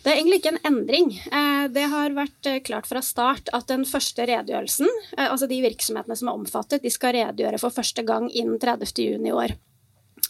det 0.05 0.11
er 0.11 0.19
egentlig 0.19 0.43
ikke 0.43 0.53
en 0.53 0.65
endring. 0.69 1.13
Eh, 1.33 1.67
det 1.73 1.87
har 1.93 2.17
vært 2.17 2.49
eh, 2.49 2.61
klart 2.65 2.89
fra 2.91 3.01
start 3.05 3.49
at 3.57 3.71
den 3.71 3.87
første 3.89 4.27
redegjørelsen, 4.29 4.91
eh, 5.17 5.29
altså 5.31 5.49
de 5.49 5.63
virksomhetene 5.65 6.17
som 6.19 6.29
er 6.29 6.41
omfattet, 6.41 6.85
de 6.85 6.93
skal 6.93 7.17
redegjøre 7.17 7.61
for 7.63 7.73
første 7.73 8.05
gang 8.05 8.29
innen 8.29 8.61
30. 8.61 8.93
juni 9.01 9.33
i 9.33 9.37
år. 9.37 9.57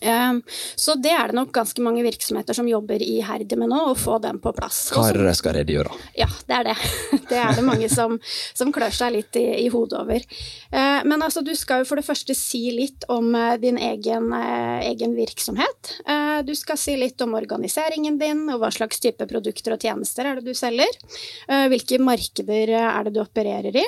Så 0.01 0.95
det 1.01 1.13
er 1.15 1.31
det 1.31 1.37
nok 1.39 1.53
ganske 1.55 1.83
mange 1.85 2.03
virksomheter 2.05 2.57
som 2.57 2.69
jobber 2.69 3.03
iherdig 3.03 3.59
med 3.61 3.71
nå, 3.73 3.81
å 3.91 3.95
få 3.99 4.19
den 4.23 4.41
på 4.43 4.53
plass. 4.57 4.89
Hva 4.95 5.09
er 5.11 5.19
det 5.19 5.29
de 5.29 5.35
skal 5.39 5.57
redegjøre? 5.59 5.99
Ja, 6.19 6.29
det 6.49 6.59
er 6.61 6.71
det. 6.71 6.77
Det 7.35 7.39
er 7.41 7.55
det 7.57 7.65
mange 7.65 7.89
som, 7.91 8.19
som 8.55 8.71
klør 8.75 8.93
seg 8.95 9.15
litt 9.15 9.37
i, 9.41 9.45
i, 9.65 9.69
hodet 9.73 9.97
over. 9.97 10.25
Ehm, 10.77 11.09
men 11.09 11.23
altså, 11.25 11.41
du 11.45 11.55
skal 11.57 11.81
jo 11.81 11.89
for 11.89 11.99
det 11.99 12.05
første 12.07 12.35
si 12.37 12.61
litt 12.75 13.07
om 13.11 13.31
eh, 13.39 13.55
din 13.63 13.79
egen, 13.81 14.29
eh, 14.37 14.85
egen 14.91 15.17
virksomhet. 15.17 15.95
Du 16.45 16.53
skal 16.57 16.79
si 16.81 16.95
litt 16.99 17.21
om 17.25 17.35
organiseringen 17.37 18.17
din, 18.21 18.45
og 18.53 18.61
hva 18.63 18.71
slags 18.75 19.01
type 19.03 19.25
produkter 19.29 19.75
og 19.75 19.83
tjenester 19.83 20.29
er 20.29 20.39
det 20.39 20.45
du 20.47 20.57
selger. 20.57 20.91
Hvilke 21.71 21.99
markeder 22.03 22.73
er 22.79 23.07
det 23.07 23.15
du 23.15 23.21
opererer 23.23 23.77
i? 23.79 23.85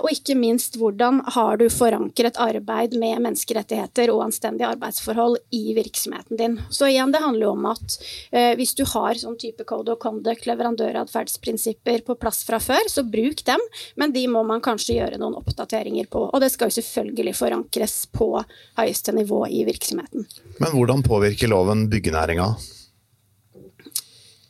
Og 0.00 0.08
ikke 0.12 0.36
minst, 0.38 0.78
hvordan 0.80 1.20
har 1.36 1.60
du 1.60 1.66
forankret 1.72 2.38
arbeid 2.42 2.96
med 2.98 3.22
menneskerettigheter 3.24 4.12
og 4.14 4.26
anstendige 4.28 4.70
arbeidsforhold 4.74 5.25
forhold 5.26 5.38
i 5.50 5.74
virksomheten 5.74 6.36
din. 6.36 6.60
Så 6.70 6.88
igjen, 6.88 7.12
det 7.12 7.18
handler 7.18 7.46
jo 7.46 7.50
om 7.50 7.66
at 7.66 7.98
eh, 8.30 8.54
hvis 8.56 8.74
du 8.74 8.84
har 8.86 9.14
sånn 9.14 9.38
type 9.38 9.64
code 9.64 9.92
of 9.92 9.98
conduct, 9.98 10.46
leverandøratferdsprinsipper 10.46 12.04
på 12.06 12.16
plass 12.16 12.44
fra 12.46 12.60
før, 12.60 12.86
så 12.88 13.02
bruk 13.02 13.44
dem, 13.44 13.60
men 13.96 14.12
de 14.12 14.26
må 14.28 14.42
man 14.46 14.62
kanskje 14.62 14.98
gjøre 15.00 15.18
noen 15.18 15.36
oppdateringer 15.38 16.06
på. 16.10 16.28
Og 16.30 16.40
det 16.40 16.52
skal 16.54 16.70
jo 16.70 16.78
selvfølgelig 16.78 17.36
forankres 17.36 18.06
på 18.12 18.30
høyeste 18.78 19.14
nivå 19.16 19.46
i 19.50 19.64
virksomheten. 19.66 20.26
Men 20.58 20.72
hvordan 20.72 21.04
påvirker 21.06 21.50
loven 21.50 21.88
byggenæringa? 21.90 22.54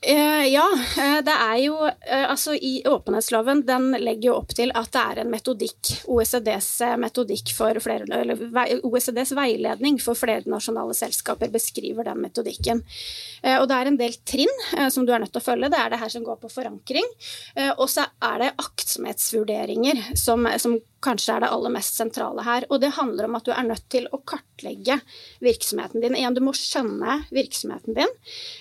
Uh, 0.06 0.46
ja, 0.46 0.64
uh, 0.98 1.18
det 1.24 1.32
er 1.34 1.56
jo 1.64 1.74
uh, 1.82 2.26
Altså, 2.30 2.54
i 2.54 2.82
åpenhetsloven 2.86 3.64
den 3.66 3.88
legger 3.98 4.28
jo 4.28 4.34
opp 4.38 4.52
til 4.54 4.70
at 4.78 4.92
det 4.94 5.02
er 5.02 5.20
en 5.22 5.32
metodikk, 5.32 5.90
OECDs 6.06 6.68
metodikk 7.02 7.50
for 7.56 7.80
flere 7.82 8.06
Eller 8.14 8.38
OECDs 8.86 9.34
veiledning 9.34 9.98
for 10.02 10.18
flernasjonale 10.18 10.94
selskaper 10.94 11.50
beskriver 11.50 12.06
den 12.06 12.20
metodikken. 12.22 12.82
og 13.42 13.66
det 13.68 13.76
er 13.76 13.88
en 13.90 13.98
del 13.98 14.14
trinn 14.26 14.90
som 14.92 15.06
du 15.06 15.12
er 15.14 15.20
nødt 15.22 15.32
til 15.34 15.42
å 15.42 15.44
følge. 15.44 15.70
Det 15.72 15.78
er 15.80 15.90
det 15.92 16.00
her 16.00 16.12
som 16.12 16.24
går 16.26 16.38
på 16.42 16.50
forankring. 16.52 17.06
og 17.76 17.88
så 17.90 18.06
er 18.22 18.38
det 18.42 18.52
aktsomhetsvurderinger 18.62 20.02
som, 20.18 20.46
som 20.62 20.76
kanskje 21.04 21.36
er 21.36 21.44
det 21.44 21.50
aller 21.52 21.72
mest 21.74 21.98
sentrale 21.98 22.44
her. 22.46 22.66
Og 22.70 22.80
det 22.82 22.94
handler 22.96 23.28
om 23.28 23.36
at 23.38 23.46
du 23.46 23.52
er 23.54 23.66
nødt 23.68 23.86
til 23.92 24.08
å 24.14 24.20
kartlegge 24.26 24.98
virksomheten 25.44 26.02
din. 26.02 26.16
Igjen, 26.18 26.36
du 26.36 26.42
må 26.44 26.54
skjønne 26.56 27.18
virksomheten 27.34 27.96
din. 27.98 28.12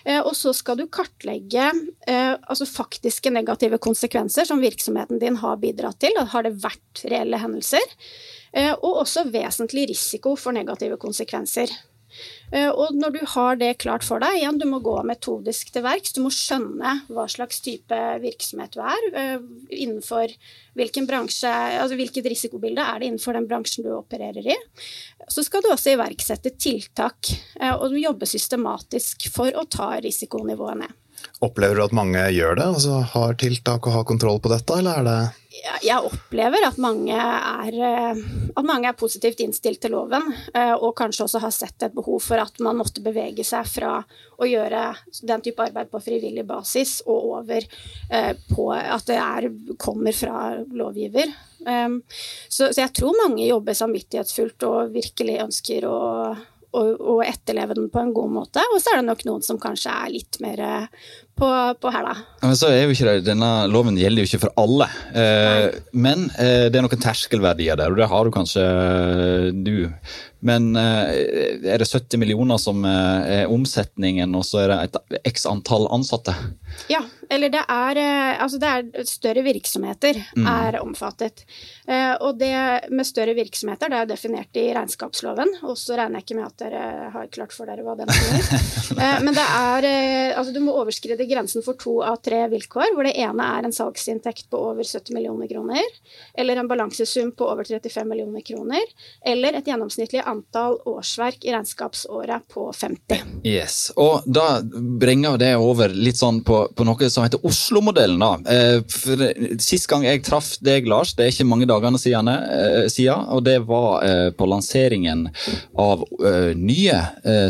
Eh, 0.06 0.22
og 0.22 0.34
så 0.38 0.54
skal 0.56 0.80
du 0.80 0.86
kartlegge 0.92 1.72
eh, 2.08 2.34
altså 2.36 2.68
faktiske 2.70 3.34
negative 3.34 3.80
konsekvenser 3.84 4.48
som 4.50 4.64
virksomheten 4.64 5.22
din 5.22 5.40
har 5.42 5.60
bidratt 5.64 6.02
til. 6.04 6.18
Har 6.34 6.48
det 6.48 6.58
vært 6.64 7.06
reelle 7.08 7.42
hendelser? 7.42 7.84
Eh, 8.56 8.74
og 8.76 9.04
også 9.04 9.28
vesentlig 9.34 9.90
risiko 9.94 10.36
for 10.40 10.56
negative 10.56 11.00
konsekvenser. 11.02 11.72
Eh, 12.52 12.70
og 12.70 12.96
når 12.96 13.16
du 13.16 13.22
har 13.36 13.58
det 13.60 13.72
klart 13.84 14.06
for 14.06 14.22
deg, 14.24 14.40
igjen, 14.40 14.60
du 14.62 14.68
må 14.70 14.80
gå 14.84 14.96
metodisk 15.08 15.72
til 15.74 15.86
verks. 15.86 16.14
Du 16.16 16.22
må 16.24 16.32
skjønne 16.34 16.98
hva 17.10 17.28
slags 17.32 17.62
type 17.66 18.00
virksomhet 18.24 18.76
du 18.76 18.82
er. 18.86 19.08
Eh, 19.22 19.48
innenfor 19.76 20.34
hvilken 20.78 21.08
bransje, 21.10 21.52
altså 21.52 21.98
hvilket 22.00 22.28
risikobilde 22.32 22.84
er 22.84 23.02
det 23.02 23.12
innenfor 23.12 23.38
den 23.38 23.50
bransjen 23.50 23.88
du 23.88 23.94
opererer 23.96 24.52
i. 24.56 24.58
Så 25.32 25.46
skal 25.46 25.64
du 25.64 25.72
også 25.72 25.96
iverksette 25.96 26.56
tiltak 26.60 27.32
eh, 27.60 27.74
og 27.74 27.98
jobbe 28.00 28.30
systematisk 28.30 29.30
for 29.34 29.56
å 29.56 29.68
ta 29.70 29.96
risikonivået 30.04 30.86
ned. 30.86 31.02
Opplever 31.46 31.80
du 31.80 31.86
at 31.86 31.96
mange 31.96 32.22
gjør 32.36 32.60
det, 32.60 32.68
altså 32.78 33.02
har 33.16 33.36
tiltak 33.42 33.88
og 33.88 34.00
har 34.00 34.08
kontroll 34.08 34.40
på 34.44 34.52
dette, 34.54 34.80
eller 34.80 35.02
er 35.02 35.10
det 35.10 35.20
jeg 35.86 36.04
opplever 36.04 36.66
at 36.68 36.78
mange, 36.82 37.16
er, 37.16 37.76
eh, 37.80 38.20
at 38.56 38.68
mange 38.68 38.90
er 38.90 38.98
positivt 38.98 39.40
innstilt 39.44 39.82
til 39.84 39.94
loven, 39.96 40.28
eh, 40.54 40.74
og 40.74 40.96
kanskje 40.98 41.26
også 41.26 41.42
har 41.44 41.54
sett 41.54 41.86
et 41.88 41.96
behov 41.96 42.22
for 42.24 42.42
at 42.42 42.60
man 42.64 42.78
måtte 42.80 43.04
bevege 43.06 43.46
seg 43.46 43.68
fra 43.70 43.96
å 44.36 44.50
gjøre 44.50 44.84
den 45.24 45.44
type 45.46 45.64
arbeid 45.64 45.92
på 45.92 46.02
frivillig 46.04 46.46
basis 46.48 47.00
og 47.06 47.30
over 47.40 47.64
eh, 47.64 48.34
på 48.52 48.70
at 48.76 49.08
det 49.08 49.20
er, 49.22 49.50
kommer 49.80 50.16
fra 50.16 50.56
lovgiver. 50.72 51.34
Så, 51.66 52.68
så 52.70 52.78
jeg 52.78 52.92
tror 52.94 53.16
mange 53.18 53.48
jobber 53.48 53.74
samvittighetsfullt 53.74 54.66
og 54.68 54.92
virkelig 54.94 55.40
ønsker 55.48 55.88
å 55.90 55.96
og, 56.76 56.90
og, 57.00 57.22
etterleve 57.26 57.78
den 57.78 57.88
på 57.92 58.02
en 58.02 58.14
god 58.16 58.34
måte. 58.42 58.64
Og 58.74 58.82
så 58.82 58.94
er 58.94 59.02
det 59.02 59.08
nok 59.10 59.24
noen 59.28 59.46
som 59.46 59.60
kanskje 59.62 59.94
er 59.94 60.12
litt 60.14 60.40
mer 60.44 60.62
eh, 60.66 61.08
på, 61.40 61.50
på 61.82 61.92
hæla. 61.92 62.14
Men 62.44 62.56
så 62.60 62.70
er 62.72 62.86
jo 62.86 62.94
ikke 62.96 63.08
det, 63.10 63.26
Denne 63.30 63.50
loven 63.72 63.98
gjelder 64.00 64.24
jo 64.24 64.30
ikke 64.30 64.44
for 64.46 64.56
alle. 64.62 64.88
Eh, 65.16 65.80
men 65.96 66.30
eh, 66.36 66.68
det 66.70 66.80
er 66.80 66.86
noen 66.86 67.06
terskelverdier 67.08 67.80
der, 67.80 67.94
og 67.94 68.00
det 68.00 68.10
har 68.12 68.28
du 68.28 68.36
kanskje 68.36 68.66
eh, 68.66 69.50
du. 69.66 69.76
Men 70.46 70.76
eh, 70.78 71.66
er 71.74 71.82
det 71.82 71.90
70 71.90 72.22
millioner 72.22 72.60
som 72.62 72.86
eh, 72.86 73.42
er 73.42 73.52
omsetningen, 73.52 74.36
og 74.38 74.46
så 74.48 74.66
er 74.66 74.74
det 74.74 74.80
et 74.86 75.32
x 75.34 75.48
antall 75.50 75.88
ansatte? 75.96 76.36
Ja, 76.92 77.02
eller 77.30 77.54
det 77.54 77.62
er, 77.62 78.00
altså 78.42 78.60
det 78.62 78.72
er 78.72 79.10
større 79.10 79.44
virksomheter 79.46 80.20
mm. 80.36 80.48
er 80.50 80.80
omfattet. 80.82 81.46
Og 82.22 82.38
det 82.40 82.54
med 82.90 83.08
større 83.08 83.36
virksomheter 83.38 83.92
det 83.92 84.00
er 84.02 84.10
definert 84.10 84.58
i 84.60 84.68
regnskapsloven, 84.76 85.52
og 85.68 85.78
så 85.78 85.98
regner 86.00 86.20
jeg 86.20 86.26
ikke 86.26 86.38
med 86.40 86.48
at 86.48 86.64
dere 86.64 87.10
har 87.14 87.30
klart 87.34 87.54
for 87.56 87.70
dere 87.70 87.86
hva 87.86 87.96
den 88.00 88.12
sier. 88.14 88.66
Men 89.26 89.34
det 89.36 89.46
er 89.46 89.90
Altså 90.36 90.52
du 90.56 90.62
må 90.64 90.74
overskride 90.76 91.28
grensen 91.30 91.64
for 91.66 91.78
to 91.80 92.00
av 92.06 92.20
tre 92.26 92.44
vilkår, 92.52 92.94
hvor 92.96 93.08
det 93.08 93.16
ene 93.22 93.46
er 93.58 93.68
en 93.68 93.76
salgsinntekt 93.76 94.50
på 94.52 94.60
over 94.72 94.84
70 94.84 95.14
millioner 95.16 95.50
kroner, 95.50 95.84
eller 96.38 96.62
en 96.62 96.70
balansesum 96.70 97.32
på 97.38 97.48
over 97.50 97.68
35 97.68 98.08
millioner 98.10 98.42
kroner, 98.46 98.84
eller 99.26 99.58
et 99.58 99.68
gjennomsnittlig 99.70 100.24
antall 100.26 100.80
årsverk 100.86 101.46
i 101.46 101.54
regnskapsåret 101.54 102.48
på 102.52 102.68
50. 102.74 103.42
Yes, 103.46 103.92
og 103.96 104.24
Da 104.26 104.62
bringer 104.64 105.38
det 105.40 105.54
over 105.56 105.94
litt 105.94 106.20
sånn 106.20 106.42
på, 106.46 106.66
på 106.76 106.88
noe 106.88 107.10
som 107.16 107.24
heter 107.24 107.46
Oslo-modellen. 107.46 108.20
da. 108.20 108.40
Eh, 108.52 109.58
Sist 109.60 109.88
gang 109.88 110.04
jeg 110.06 110.24
traff 110.26 110.56
deg, 110.64 110.88
Lars, 110.88 111.14
det 111.16 111.26
er 111.26 111.34
ikke 111.34 111.48
mange 111.48 111.68
dagene 111.70 112.00
siden, 112.02 112.30
eh, 112.30 113.24
og 113.32 113.44
det 113.48 113.58
var 113.68 114.04
eh, 114.06 114.30
på 114.36 114.48
lanseringen 114.50 115.28
av 115.80 116.04
nye 116.56 117.00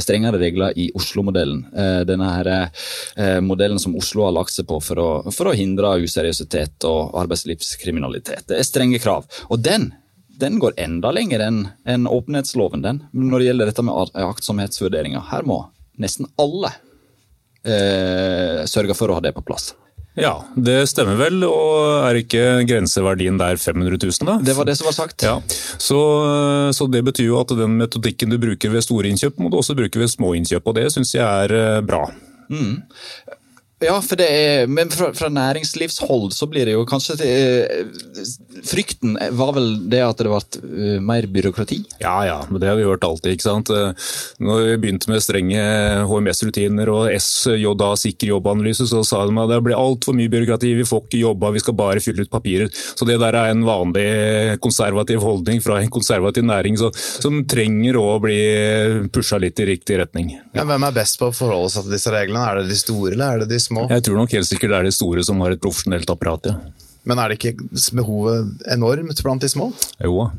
strengere 0.01 0.39
regler 0.39 0.73
i 0.79 0.87
Oslo-modellen. 0.95 1.63
Denne 2.07 2.29
her 2.31 3.41
modellen 3.43 3.79
som 3.81 3.95
Oslo 3.97 4.25
har 4.25 4.33
lagt 4.35 4.53
seg 4.53 4.67
på 4.69 4.79
for 4.83 5.01
å, 5.01 5.09
for 5.33 5.49
å 5.49 5.55
hindre 5.57 5.95
useriøsitet 6.03 6.85
og 6.89 7.15
arbeidslivskriminalitet. 7.21 8.47
Det 8.49 8.59
er 8.59 8.67
strenge 8.67 8.99
krav. 9.03 9.27
Og 9.49 9.61
den 9.65 9.91
den 10.35 10.57
går 10.59 10.73
enda 10.83 11.13
lenger 11.15 11.39
enn 11.45 11.61
en 11.87 12.09
åpenhetsloven, 12.11 12.81
den. 12.83 12.97
Når 13.15 13.39
det 13.39 13.45
gjelder 13.47 13.71
dette 13.71 13.85
med 13.87 14.17
aktsomhetsvurderinger. 14.19 15.29
Her 15.31 15.47
må 15.47 15.61
nesten 16.01 16.27
alle 16.41 16.73
eh, 17.65 18.61
sørga 18.69 18.95
for 18.97 19.11
å 19.11 19.17
ha 19.19 19.25
det 19.25 19.33
på 19.35 19.43
plass. 19.45 19.73
Ja, 20.15 20.45
det 20.55 20.85
stemmer 20.87 21.17
vel. 21.19 21.43
Og 21.43 22.05
er 22.07 22.21
ikke 22.21 22.43
grenseverdien 22.67 23.39
der 23.39 23.59
500 23.59 23.99
000, 23.99 24.29
da? 24.29 24.37
Det 24.39 24.55
var 24.55 24.67
det 24.69 24.77
som 24.79 24.87
var 24.87 24.95
sagt. 24.95 25.25
Ja, 25.27 25.35
Så, 25.77 25.99
så 26.71 26.87
det 26.87 27.03
betyr 27.03 27.27
jo 27.33 27.41
at 27.41 27.51
den 27.57 27.75
metodikken 27.81 28.31
du 28.31 28.39
bruker 28.39 28.71
ved 28.71 28.85
store 28.85 29.11
innkjøp, 29.11 29.41
må 29.43 29.51
du 29.51 29.59
også 29.59 29.75
bruke 29.75 29.99
ved 29.99 30.11
små 30.13 30.31
innkjøp. 30.39 30.71
Og 30.71 30.77
det 30.79 30.87
syns 30.95 31.11
jeg 31.17 31.25
er 31.25 31.55
eh, 31.59 31.81
bra. 31.83 32.05
Mm. 32.47 32.83
Ja, 33.85 33.95
for 34.01 34.17
det 34.19 34.27
er, 34.27 34.69
men 34.71 34.89
fra, 34.93 35.11
fra, 35.15 35.29
næringslivshold 35.29 36.33
så 36.33 36.47
blir 36.49 36.65
det 36.67 36.75
jo 36.75 36.85
kanskje 36.89 37.15
eh, 37.25 37.83
Frykten 38.65 39.17
var 39.37 39.53
vel 39.57 39.67
det 39.91 40.01
at 40.01 40.21
det 40.21 40.29
ble 40.31 40.39
uh, 40.39 41.01
mer 41.03 41.27
byråkrati? 41.29 41.77
Ja 42.01 42.15
ja, 42.25 42.37
men 42.49 42.61
det 42.61 42.69
har 42.69 42.79
vi 42.79 42.87
hørt 42.87 43.03
alltid. 43.05 43.35
ikke 43.35 43.45
sant. 43.45 43.69
Eh, 43.69 44.07
når 44.41 44.61
vi 44.71 44.77
begynte 44.85 45.11
med 45.11 45.23
strenge 45.23 45.61
HMS-rutiner 46.09 46.89
og 46.91 47.11
SJA, 47.13 47.91
sikker 47.99 48.31
jobbanalyse, 48.31 48.87
så 48.89 49.03
sa 49.05 49.21
de 49.27 49.35
at 49.41 49.51
det 49.51 49.61
blir 49.67 49.77
altfor 49.77 50.17
mye 50.17 50.31
byråkrati, 50.31 50.73
vi 50.79 50.87
får 50.87 51.05
ikke 51.05 51.21
jobba, 51.21 51.51
vi 51.55 51.63
skal 51.63 51.77
bare 51.77 52.03
fylle 52.03 52.25
ut 52.25 52.31
papirer. 52.31 52.71
Så 52.71 53.07
det 53.07 53.19
der 53.21 53.37
er 53.37 53.51
en 53.51 53.65
vanlig 53.67 54.07
konservativ 54.63 55.21
holdning 55.25 55.61
fra 55.63 55.81
en 55.81 55.91
konservativ 55.93 56.47
næring 56.47 56.79
så, 56.79 56.91
som 56.95 57.43
trenger 57.49 57.99
å 57.99 58.07
bli 58.23 58.39
pusha 59.13 59.39
litt 59.41 59.59
i 59.61 59.69
riktig 59.75 59.99
retning. 60.01 60.33
Ja. 60.37 60.45
Ja, 60.55 60.67
hvem 60.69 60.87
er 60.87 60.95
best 60.95 61.19
på 61.21 61.29
å 61.29 61.35
forholde 61.35 61.69
seg 61.73 61.85
til 61.85 61.97
disse 61.97 62.11
reglene? 62.13 62.41
Er 62.47 62.61
det 62.61 62.71
de 62.71 62.79
store, 62.79 63.11
eller 63.13 63.35
er 63.35 63.43
det 63.43 63.51
de 63.51 63.59
små? 63.61 63.74
Jeg 63.91 64.05
tror 64.07 64.19
nok 64.21 64.33
helt 64.35 64.47
sikkert 64.49 64.71
det 64.73 64.79
er 64.79 64.89
de 64.89 64.95
store 64.95 65.23
som 65.27 65.41
har 65.43 65.55
et 65.55 65.61
profesjonelt 65.61 66.09
apparat, 66.09 66.51
ja. 66.51 66.55
Men 67.05 67.21
er 67.21 67.29
det 67.29 67.37
ikke 67.37 67.67
behovet 67.93 68.63
enormt 68.73 69.19
blant 69.21 69.43
de 69.43 69.49
små? 69.51 69.69
Jo, 70.01 70.29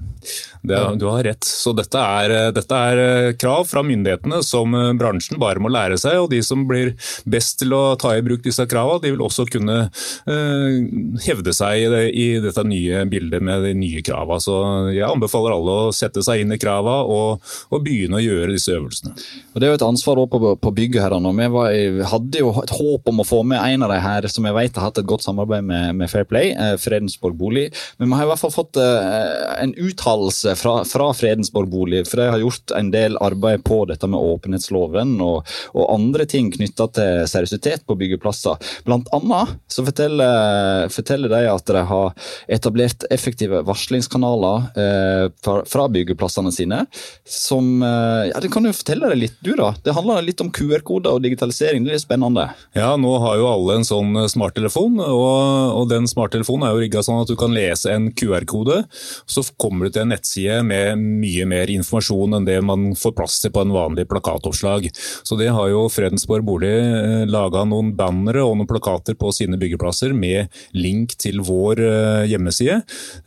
det, 0.66 0.78
du 1.00 1.06
har 1.06 1.24
rett. 1.24 1.44
Så 1.44 1.72
dette 1.76 2.00
er, 2.00 2.34
dette 2.54 2.80
er, 2.90 3.00
eh, 3.02 3.32
krav 3.38 3.66
fra 3.70 3.82
myndighetene 3.86 4.42
som 4.44 4.74
eh, 4.74 4.92
bransjen 4.98 5.40
bare 5.40 5.62
må 5.62 5.70
lære 5.72 5.98
seg. 6.00 6.18
Og 6.24 6.30
de 6.32 6.42
som 6.44 6.64
blir 6.68 6.94
best 7.28 7.60
til 7.60 7.74
å 7.76 7.82
ta 8.00 8.14
i 8.16 8.24
bruk 8.26 8.44
disse 8.44 8.66
kravene, 8.68 9.02
de 9.04 9.12
vil 9.14 9.24
også 9.24 9.46
kunne 9.50 9.76
uh, 9.86 11.18
hevde 11.26 11.52
seg 11.54 11.84
i, 11.84 11.86
det, 11.92 12.02
i, 12.16 12.26
dette 12.42 12.64
nye 12.66 13.04
bildet 13.10 13.44
med 13.44 13.64
de 13.66 13.72
nye 13.78 14.02
kravene. 14.04 14.42
Så 14.42 14.56
jeg 14.94 15.06
anbefaler 15.06 15.54
alle 15.54 15.76
å 15.86 15.94
sette 15.94 16.24
seg 16.26 16.42
inn 16.42 16.54
i 16.54 16.60
kravene 16.60 17.06
og, 17.06 17.44
og, 17.70 17.78
begynne 17.86 18.18
å 18.18 18.24
gjøre 18.24 18.54
disse 18.54 18.74
øvelsene. 18.74 19.14
Og 19.54 19.60
Det 19.60 19.68
er 19.68 19.74
jo 19.74 19.78
et 19.78 19.86
ansvar 19.86 20.22
på, 20.30 20.40
på 20.60 20.74
bygget 20.80 21.04
her. 21.04 21.16
Nå. 21.22 21.32
Vi 21.36 22.06
hadde 22.10 22.42
jo 22.42 22.52
et 22.62 22.74
håp 22.74 23.12
om 23.12 23.22
å 23.22 23.28
få 23.28 23.42
med 23.46 23.62
en 23.62 23.86
av 23.86 23.92
de 23.92 24.00
her 24.02 24.26
som 24.32 24.46
jeg 24.48 24.56
vet 24.56 24.80
har 24.80 24.88
hatt 24.88 25.00
et 25.00 25.08
godt 25.08 25.26
samarbeid 25.26 25.66
med, 25.66 25.96
med 26.00 26.10
Fair 26.10 26.26
Play, 26.28 26.52
Fredensborg 26.82 27.36
bolig. 27.38 27.68
Men 28.00 28.10
vi 28.10 28.18
har 28.18 28.26
i 28.26 28.30
hvert 28.32 28.42
fall 28.42 28.54
fått 28.54 28.80
uh, 28.80 29.54
en 29.60 29.74
uttalelse 29.76 30.15
fra, 30.58 30.74
fra 30.88 31.10
Fredensborg 31.16 31.70
bolig, 31.70 32.04
for 32.08 32.20
de 32.20 32.28
har 32.32 32.42
gjort 32.42 32.74
en 32.76 32.90
del 32.92 33.18
arbeid 33.22 33.64
på 33.66 33.82
dette 33.90 34.08
med 34.10 34.20
åpenhetsloven 34.20 35.16
og, 35.24 35.48
og 35.74 35.92
andre 35.92 36.26
ting 36.28 36.50
knytta 36.54 36.88
til 36.96 37.24
seriøsitet 37.30 37.86
på 37.86 37.96
byggeplasser. 37.98 38.58
Blant 38.86 39.10
annet 39.16 39.56
så 39.72 39.84
forteller, 39.86 40.88
forteller, 40.92 41.32
de 41.32 41.50
at 41.50 41.72
de 41.72 41.82
har 41.90 42.28
etablert 42.52 43.06
effektive 43.10 43.62
varslingskanaler 43.66 44.68
eh, 44.78 45.24
fra, 45.44 45.58
fra, 45.68 45.86
byggeplassene 45.92 46.52
sine. 46.54 46.82
Som 47.24 47.82
eh, 47.82 48.30
ja, 48.30 48.40
Det 48.42 48.50
kan 48.52 48.66
jo 48.66 48.74
fortelle 48.76 49.10
deg 49.12 49.22
litt, 49.24 49.38
du 49.44 49.52
da. 49.58 49.72
Det 49.84 49.94
handler 49.96 50.24
litt 50.26 50.42
om 50.44 50.52
QR-koder 50.54 51.16
og 51.16 51.24
digitalisering. 51.24 51.86
Det 51.86 51.96
er 51.96 52.02
spennende. 52.02 52.48
Ja, 52.76 52.94
nå 53.00 53.16
har 53.22 53.38
jo 53.40 53.48
alle 53.50 53.80
en 53.80 53.88
sånn 53.88 54.16
smarttelefon, 54.30 55.00
og, 55.02 55.76
og 55.80 55.90
den 55.92 56.08
smarttelefonen 56.10 56.68
er 56.68 56.74
jo 56.74 56.84
rigga 56.84 57.04
sånn 57.06 57.22
at 57.22 57.30
du 57.30 57.36
kan 57.38 57.54
lese 57.54 57.92
en 57.92 58.10
QR-kode. 58.16 58.82
Så 59.26 59.46
kommer 59.60 59.86
du 59.86 59.95
til 59.96 60.04
en 60.04 60.12
nettside 60.12 60.60
med 60.66 61.00
mye 61.00 61.46
mer 61.48 61.70
informasjon 61.72 62.36
enn 62.36 62.46
det 62.46 62.58
man 62.64 62.90
får 62.98 63.14
plass 63.16 63.40
til 63.40 63.52
på 63.54 63.64
en 63.64 63.74
vanlig 63.74 64.06
plakatoppslag. 64.10 64.88
Så 64.96 65.38
det 65.40 65.48
har 65.54 65.70
jo 65.72 65.86
Fredensborg 65.92 66.44
bolig 66.46 66.72
eh, 66.72 67.24
laga 67.30 67.64
noen 67.68 67.94
bannere 67.96 68.44
og 68.44 68.58
noen 68.58 68.68
plakater 68.68 69.16
på 69.18 69.32
sine 69.34 69.58
byggeplasser 69.60 70.14
med 70.16 70.52
link 70.76 71.16
til 71.22 71.40
vår 71.46 71.82
eh, 71.86 72.26
hjemmeside, 72.32 72.80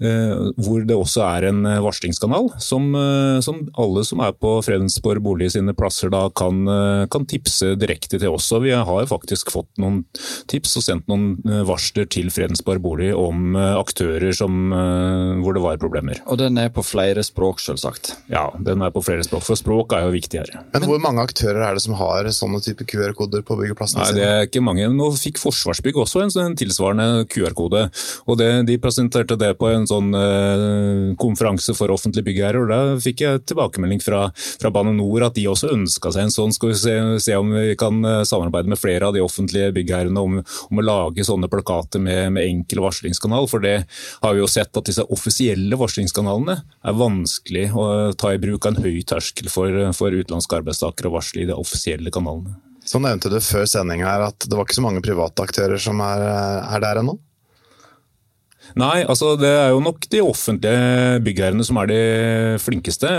eh, 0.03 0.36
hvor 0.60 0.86
det 0.86 0.97
også 0.97 1.25
er 1.25 1.49
en 1.49 1.65
varslingskanal 1.84 2.51
som, 2.62 2.91
som 3.43 3.62
alle 3.79 4.03
som 4.08 4.21
er 4.23 4.34
på 4.38 4.51
Fredensborg 4.65 5.23
bolig 5.23 5.49
sine 5.53 5.73
plasser 5.77 6.12
da 6.13 6.25
kan, 6.36 6.62
kan 7.12 7.25
tipse 7.29 7.73
direkte 7.79 8.19
til 8.19 8.36
oss. 8.36 8.49
Og 8.55 8.65
vi 8.65 8.73
har 8.75 9.10
faktisk 9.10 9.51
fått 9.53 9.69
noen 9.82 10.01
tips 10.51 10.77
og 10.79 10.86
sendt 10.86 11.10
noen 11.12 11.63
varsler 11.67 12.08
til 12.12 12.29
Fredensborg 12.34 12.82
bolig 12.84 13.12
om 13.15 13.58
aktører 13.58 14.34
som, 14.36 14.71
hvor 15.41 15.55
det 15.55 15.63
var 15.63 15.79
problemer. 15.82 16.21
Og 16.29 16.39
den 16.41 16.58
er 16.59 16.71
på 16.73 16.83
flere 16.85 17.23
språk, 17.25 17.61
selvsagt. 17.63 18.13
Ja, 18.31 18.47
den 18.65 18.83
er 18.85 18.93
på 18.93 19.03
flere 19.05 19.23
språk, 19.25 19.43
for 19.47 19.59
språk 19.59 19.93
er 19.97 20.05
jo 20.07 20.13
viktig 20.13 20.41
her. 20.41 20.51
Men 20.73 20.85
hvor 20.87 21.01
mange 21.01 21.23
aktører 21.25 21.63
er 21.67 21.77
det 21.77 21.83
som 21.83 21.95
har 21.99 22.27
sånne 22.33 22.61
type 22.63 22.85
QR-koder 22.89 23.43
på 23.45 23.57
byggeplassene 23.59 24.07
sine? 24.07 24.17
Nei, 24.17 24.19
det 24.19 24.29
er 24.29 24.47
ikke 24.47 24.63
mange. 24.65 24.87
Nå 24.93 25.09
fikk 25.19 25.41
Forsvarsbygg 25.41 25.99
også 26.03 26.23
en, 26.23 26.33
sånn 26.33 26.57
tilsvarende 26.59 27.25
QR-kode. 27.31 27.85
og 28.25 28.39
det, 28.39 28.49
De 28.69 28.77
presenterte 28.81 29.37
det 29.39 29.51
på 29.59 29.69
en 29.71 29.87
sånn 29.89 30.13
eh, 30.17 31.05
konferanse 31.21 31.75
for 31.77 31.93
offentlige 31.93 32.29
byggherrer. 32.29 32.63
og 32.63 32.71
Da 32.71 32.79
fikk 33.03 33.23
jeg 33.25 33.43
tilbakemelding 33.49 34.01
fra, 34.03 34.25
fra 34.33 34.73
Bane 34.73 34.95
Nor 34.97 35.27
at 35.29 35.37
de 35.37 35.47
også 35.51 35.71
ønska 35.75 36.13
seg 36.15 36.27
en 36.27 36.33
sånn. 36.33 36.55
Skal 36.55 36.73
vi 36.73 36.79
se, 36.81 36.95
se, 37.25 37.37
om 37.39 37.53
vi 37.53 37.75
kan 37.79 38.01
eh, 38.05 38.23
samarbeide 38.27 38.71
med 38.71 38.81
flere 38.81 39.09
av 39.09 39.15
de 39.15 39.23
offentlige 39.23 39.73
byggherrene 39.75 40.25
om, 40.25 40.39
om, 40.41 40.81
å 40.81 40.85
lage 40.85 41.25
sånne 41.27 41.51
plakater 41.51 42.01
med, 42.03 42.33
med 42.35 42.47
enkel 42.47 42.83
varslingskanal. 42.85 43.49
For 43.51 43.63
det 43.63 43.77
har 44.23 44.35
vi 44.35 44.43
jo 44.43 44.49
sett 44.49 44.75
at 44.79 44.89
disse 44.89 45.05
offisielle 45.13 45.79
varslingskanalene 45.79 46.48
er 46.57 46.97
vanskelig 46.97 47.67
å 47.77 47.85
ta 48.19 48.33
i 48.33 48.41
bruk 48.41 48.65
av 48.65 48.75
en 48.75 48.83
høy 48.85 49.01
terskel 49.07 49.51
for, 49.51 49.75
for 49.97 50.15
utenlandske 50.15 50.59
arbeidstakere 50.59 51.12
å 51.12 51.15
varsle 51.17 51.43
i 51.43 51.49
de 51.49 51.57
offisielle 51.57 52.13
kanalene. 52.13 52.57
Så 52.85 53.01
nevnte 53.03 53.29
du 53.29 53.38
før 53.43 53.67
sending 53.69 54.01
her 54.05 54.23
at 54.29 54.47
det 54.47 54.55
var 54.55 54.65
ikke 54.65 54.79
så 54.79 54.85
mange 54.85 55.03
private 55.05 55.45
aktører 55.45 55.81
som 55.81 55.99
er, 56.01 56.23
er 56.63 56.85
der 56.85 57.01
ennå? 57.03 57.19
Nei, 58.77 59.01
altså 59.01 59.34
det 59.39 59.49
er 59.49 59.71
jo 59.73 59.82
nok 59.82 60.05
de 60.12 60.21
offentlige 60.21 61.19
byggherrene 61.25 61.65
som 61.65 61.79
er 61.82 61.89
de 61.89 62.01
flinkeste. 62.62 63.10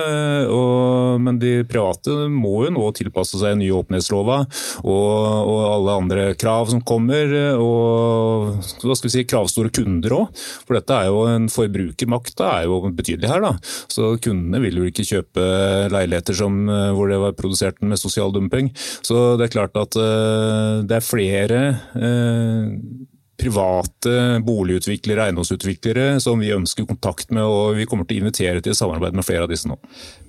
Og, 0.52 1.18
men 1.22 1.40
de 1.42 1.60
private 1.68 2.28
må 2.30 2.66
jo 2.66 2.74
nå 2.76 2.86
tilpasse 2.96 3.40
seg 3.40 3.58
nye 3.58 3.74
åpenhetslova 3.80 4.40
og, 4.84 4.86
og, 4.94 5.58
alle 5.70 5.96
andre 6.02 6.26
krav 6.38 6.70
som 6.70 6.84
kommer. 6.86 7.34
Og 7.58 8.60
hva 8.84 8.98
skal 8.98 9.10
vi 9.10 9.14
si, 9.16 9.26
kravstore 9.28 9.72
kunder 9.74 10.16
òg. 10.20 10.40
For 10.66 10.78
dette 10.78 10.96
er 10.96 11.10
jo 11.10 11.26
en 11.30 11.50
forbrukermakta 11.52 12.52
er 12.60 12.70
jo 12.70 12.80
betydelig 12.88 13.30
her. 13.32 13.44
da. 13.44 13.54
Så 13.90 14.14
kundene 14.22 14.62
vil 14.62 14.80
jo 14.82 14.88
ikke 14.90 15.08
kjøpe 15.08 15.46
leiligheter 15.92 16.36
som, 16.36 16.62
hvor 16.96 17.10
det 17.10 17.20
var 17.22 17.38
produsert 17.38 17.80
med 17.82 18.00
sosial 18.00 18.34
dumping. 18.34 18.70
Så 18.76 19.34
det 19.40 19.48
er 19.48 19.56
klart 19.58 19.78
at 19.80 19.98
det 20.86 21.00
er 21.00 21.06
flere 21.06 21.62
private 23.40 24.14
boligutviklere, 24.46 25.28
eiendomsutviklere 25.28 26.20
som 26.22 26.40
vi 26.42 26.52
ønsker 26.54 26.88
kontakt 26.88 27.32
med, 27.34 27.44
og 27.44 27.78
vi 27.78 27.86
kommer 27.88 28.08
til 28.08 28.20
å 28.20 28.24
invitere 28.26 28.64
til 28.64 28.76
samarbeid 28.76 29.16
med 29.16 29.26
flere 29.26 29.46
av 29.46 29.52
disse 29.52 29.70
nå. 29.70 29.78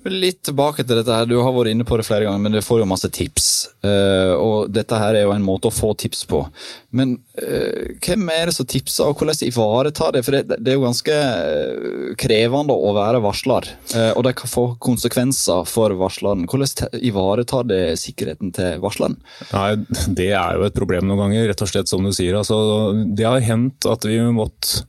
Litt 0.02 0.40
tilbake 0.48 0.82
til 0.82 0.98
dette 0.98 1.14
her, 1.14 1.28
Du 1.30 1.36
har 1.38 1.52
vært 1.54 1.70
inne 1.70 1.86
på 1.86 1.96
det 1.98 2.06
flere 2.06 2.26
ganger, 2.26 2.42
men 2.42 2.56
du 2.56 2.60
får 2.64 2.80
jo 2.82 2.88
masse 2.90 3.08
tips. 3.14 3.48
Uh, 3.86 4.34
og 4.34 4.72
Dette 4.74 4.98
her 4.98 5.14
er 5.14 5.26
jo 5.26 5.34
en 5.34 5.44
måte 5.46 5.70
å 5.70 5.74
få 5.74 5.92
tips 5.98 6.24
på. 6.30 6.40
Men 6.90 7.14
uh, 7.38 7.94
hvem 8.02 8.26
er 8.34 8.50
det 8.50 8.56
som 8.56 8.66
tipser, 8.66 9.06
og 9.06 9.20
hvordan 9.20 9.46
ivaretar 9.46 10.16
det? 10.16 10.24
For 10.26 10.34
det, 10.34 10.58
det, 10.58 10.72
er 10.72 10.78
jo 10.78 10.86
ganske 10.86 11.14
eh, 11.14 12.12
krevende 12.18 12.74
å 12.74 12.92
være 12.96 13.22
varsler, 13.22 13.70
uh, 13.94 14.10
og 14.16 14.26
det 14.26 14.34
kan 14.40 14.50
få 14.50 14.66
konsekvenser 14.82 15.66
for 15.70 15.94
varsleren. 16.00 16.48
Hvordan 16.50 16.98
ivaretar 16.98 17.68
det 17.70 17.82
sikkerheten 18.02 18.54
til 18.56 18.82
varsleren? 18.82 19.20
Nei, 19.54 19.76
Det 20.18 20.32
er 20.34 20.58
jo 20.58 20.66
et 20.66 20.78
problem 20.78 21.06
noen 21.06 21.28
ganger, 21.28 21.46
rett 21.52 21.62
og 21.62 21.70
slett 21.70 21.90
som 21.90 22.02
du 22.02 22.10
sier. 22.14 22.34
Altså, 22.40 22.58
det 23.06 23.28
har 23.28 23.44
hendt 23.46 23.86
at 23.86 24.08
vi 24.08 24.18
måtte 24.34 24.82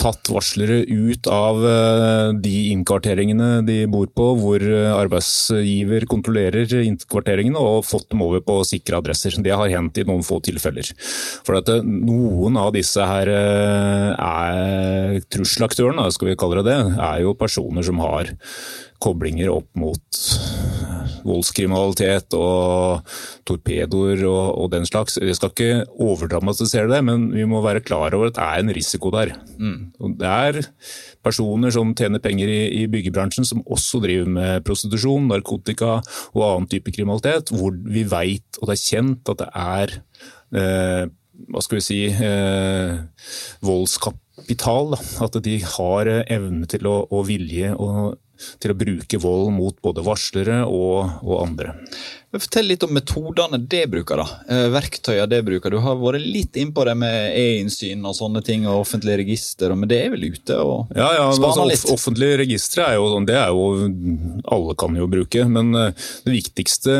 tatt 0.00 0.30
varslere 0.32 0.80
ut 0.88 1.28
av 1.30 1.60
eh, 1.66 2.30
de 2.40 2.54
innkvarteringene 2.72 3.50
de 3.66 3.82
bor 3.90 4.08
på, 4.16 4.28
hvor 4.40 4.64
eh, 4.64 4.88
arbeidsgiver 4.94 6.06
kontrollerer 6.10 6.72
innkvarteringene, 6.80 7.60
og 7.60 7.86
fått 7.88 8.08
dem 8.12 8.24
over 8.24 8.42
på 8.44 8.60
sikre 8.68 9.00
adresser. 9.00 9.36
Det 9.44 9.52
har 9.52 9.72
hendt 9.72 10.00
i 10.00 10.06
noen 10.08 10.24
få 10.26 10.40
tilfeller. 10.44 10.92
For 11.46 11.60
at 11.60 11.72
eh, 11.72 11.84
Noen 12.00 12.56
av 12.60 12.70
disse 12.74 13.04
her 13.04 13.28
er 13.30 15.18
trusselaktørene, 15.32 16.06
skal 16.14 16.30
vi 16.30 16.38
kalle 16.38 16.60
det 16.60 16.70
det, 16.70 16.78
er 17.02 17.24
jo 17.24 17.36
personer 17.38 17.84
som 17.86 18.00
har 18.02 18.30
koblinger 19.02 19.50
opp 19.52 19.68
mot 19.80 20.20
voldskriminalitet 21.26 22.34
og 22.38 23.06
torpedoer 23.48 24.24
og, 24.28 24.42
og, 24.54 24.70
den 24.74 24.86
slags. 24.88 25.18
Vi 25.20 25.34
skal 25.36 25.52
ikke 25.52 25.84
overdramatisere 26.00 26.90
det, 26.90 27.02
men 27.06 27.28
vi 27.34 27.46
må 27.48 27.62
være 27.64 27.84
klar 27.84 28.14
over 28.16 28.30
at 28.30 28.38
det 28.38 28.46
er 28.46 28.64
en 28.64 28.74
risiko 28.76 29.12
der. 29.14 29.34
Mm. 29.58 29.92
Det 30.20 30.30
er 30.30 30.60
personer 31.24 31.74
som 31.74 31.94
tjener 31.98 32.22
penger 32.22 32.50
i, 32.50 32.60
i, 32.82 32.88
byggebransjen 32.90 33.48
som 33.48 33.64
også 33.66 34.02
driver 34.04 34.30
med 34.40 34.66
prostitusjon, 34.66 35.28
narkotika 35.30 35.98
og 36.34 36.44
annen 36.46 36.68
type 36.70 36.92
kriminalitet, 36.94 37.52
hvor 37.54 37.74
vi 37.74 38.04
veit 38.08 38.60
og 38.60 38.68
det 38.68 38.76
er 38.76 38.84
kjent 38.84 39.32
at 39.32 39.40
det 39.40 39.48
er 39.56 39.96
eh, 40.56 41.04
hva 41.48 41.62
skal 41.64 41.78
vi 41.78 41.84
si, 41.84 42.00
eh, 42.10 42.98
voldskapital. 43.64 44.94
Da. 44.94 45.00
At 45.26 45.38
de 45.44 45.56
har 45.76 46.10
evne 46.26 46.68
til 46.70 46.88
å, 46.90 46.96
og 47.08 47.26
vilje 47.30 47.72
og, 47.76 48.18
til 48.62 48.72
å 48.72 48.78
bruke 48.78 49.20
vold 49.22 49.52
mot 49.56 49.76
både 49.84 50.04
varslere 50.06 50.62
og, 50.66 51.20
og 51.24 51.42
andre. 51.44 51.76
Fortell 52.30 52.68
litt 52.70 52.84
om 52.86 52.92
metodene 52.94 53.58
det 53.58 53.88
bruker. 53.90 54.20
da. 54.22 54.26
Eh, 54.46 54.68
verktøyene 54.70 55.26
det 55.26 55.40
bruker. 55.42 55.72
Du 55.74 55.80
har 55.82 55.96
vært 55.98 56.22
litt 56.22 56.54
innpå 56.60 56.84
det 56.86 56.94
med 56.94 57.34
e-innsyn 57.34 58.04
og 58.06 58.14
sånne 58.14 58.42
ting, 58.46 58.68
og 58.70 58.84
offentlige 58.84 59.18
register, 59.24 59.74
men 59.74 59.90
det 59.90 59.98
er 60.04 60.12
vel 60.12 60.28
ute 60.30 60.58
og 60.62 60.92
ja, 60.94 61.08
ja, 61.16 61.24
spaner 61.34 61.48
altså, 61.48 61.64
litt? 61.66 61.86
Offentlige 61.90 62.36
registre 62.44 62.86
er 62.86 63.00
jo 63.00 63.08
sånn, 63.10 63.26
det 63.26 63.34
er 63.34 63.50
jo 63.50 63.64
alle 64.54 64.76
kan 64.78 64.94
jo 64.94 65.08
bruke, 65.10 65.42
men 65.50 65.74
eh, 65.74 66.06
det 66.28 66.36
viktigste 66.36 66.94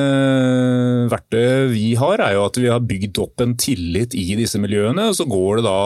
verktøyet 1.13 1.71
vi 1.77 1.93
har, 2.01 2.25
er 2.27 2.35
jo 2.35 2.43
at 2.49 2.59
vi 2.59 2.67
har 2.73 2.83
bygd 2.91 3.23
opp 3.23 3.47
en 3.47 3.55
tillit 3.55 4.19
i 4.19 4.35
disse 4.35 4.59
miljøene. 4.59 5.13
Så 5.15 5.29
går 5.31 5.61
det 5.61 5.67
da 5.69 5.79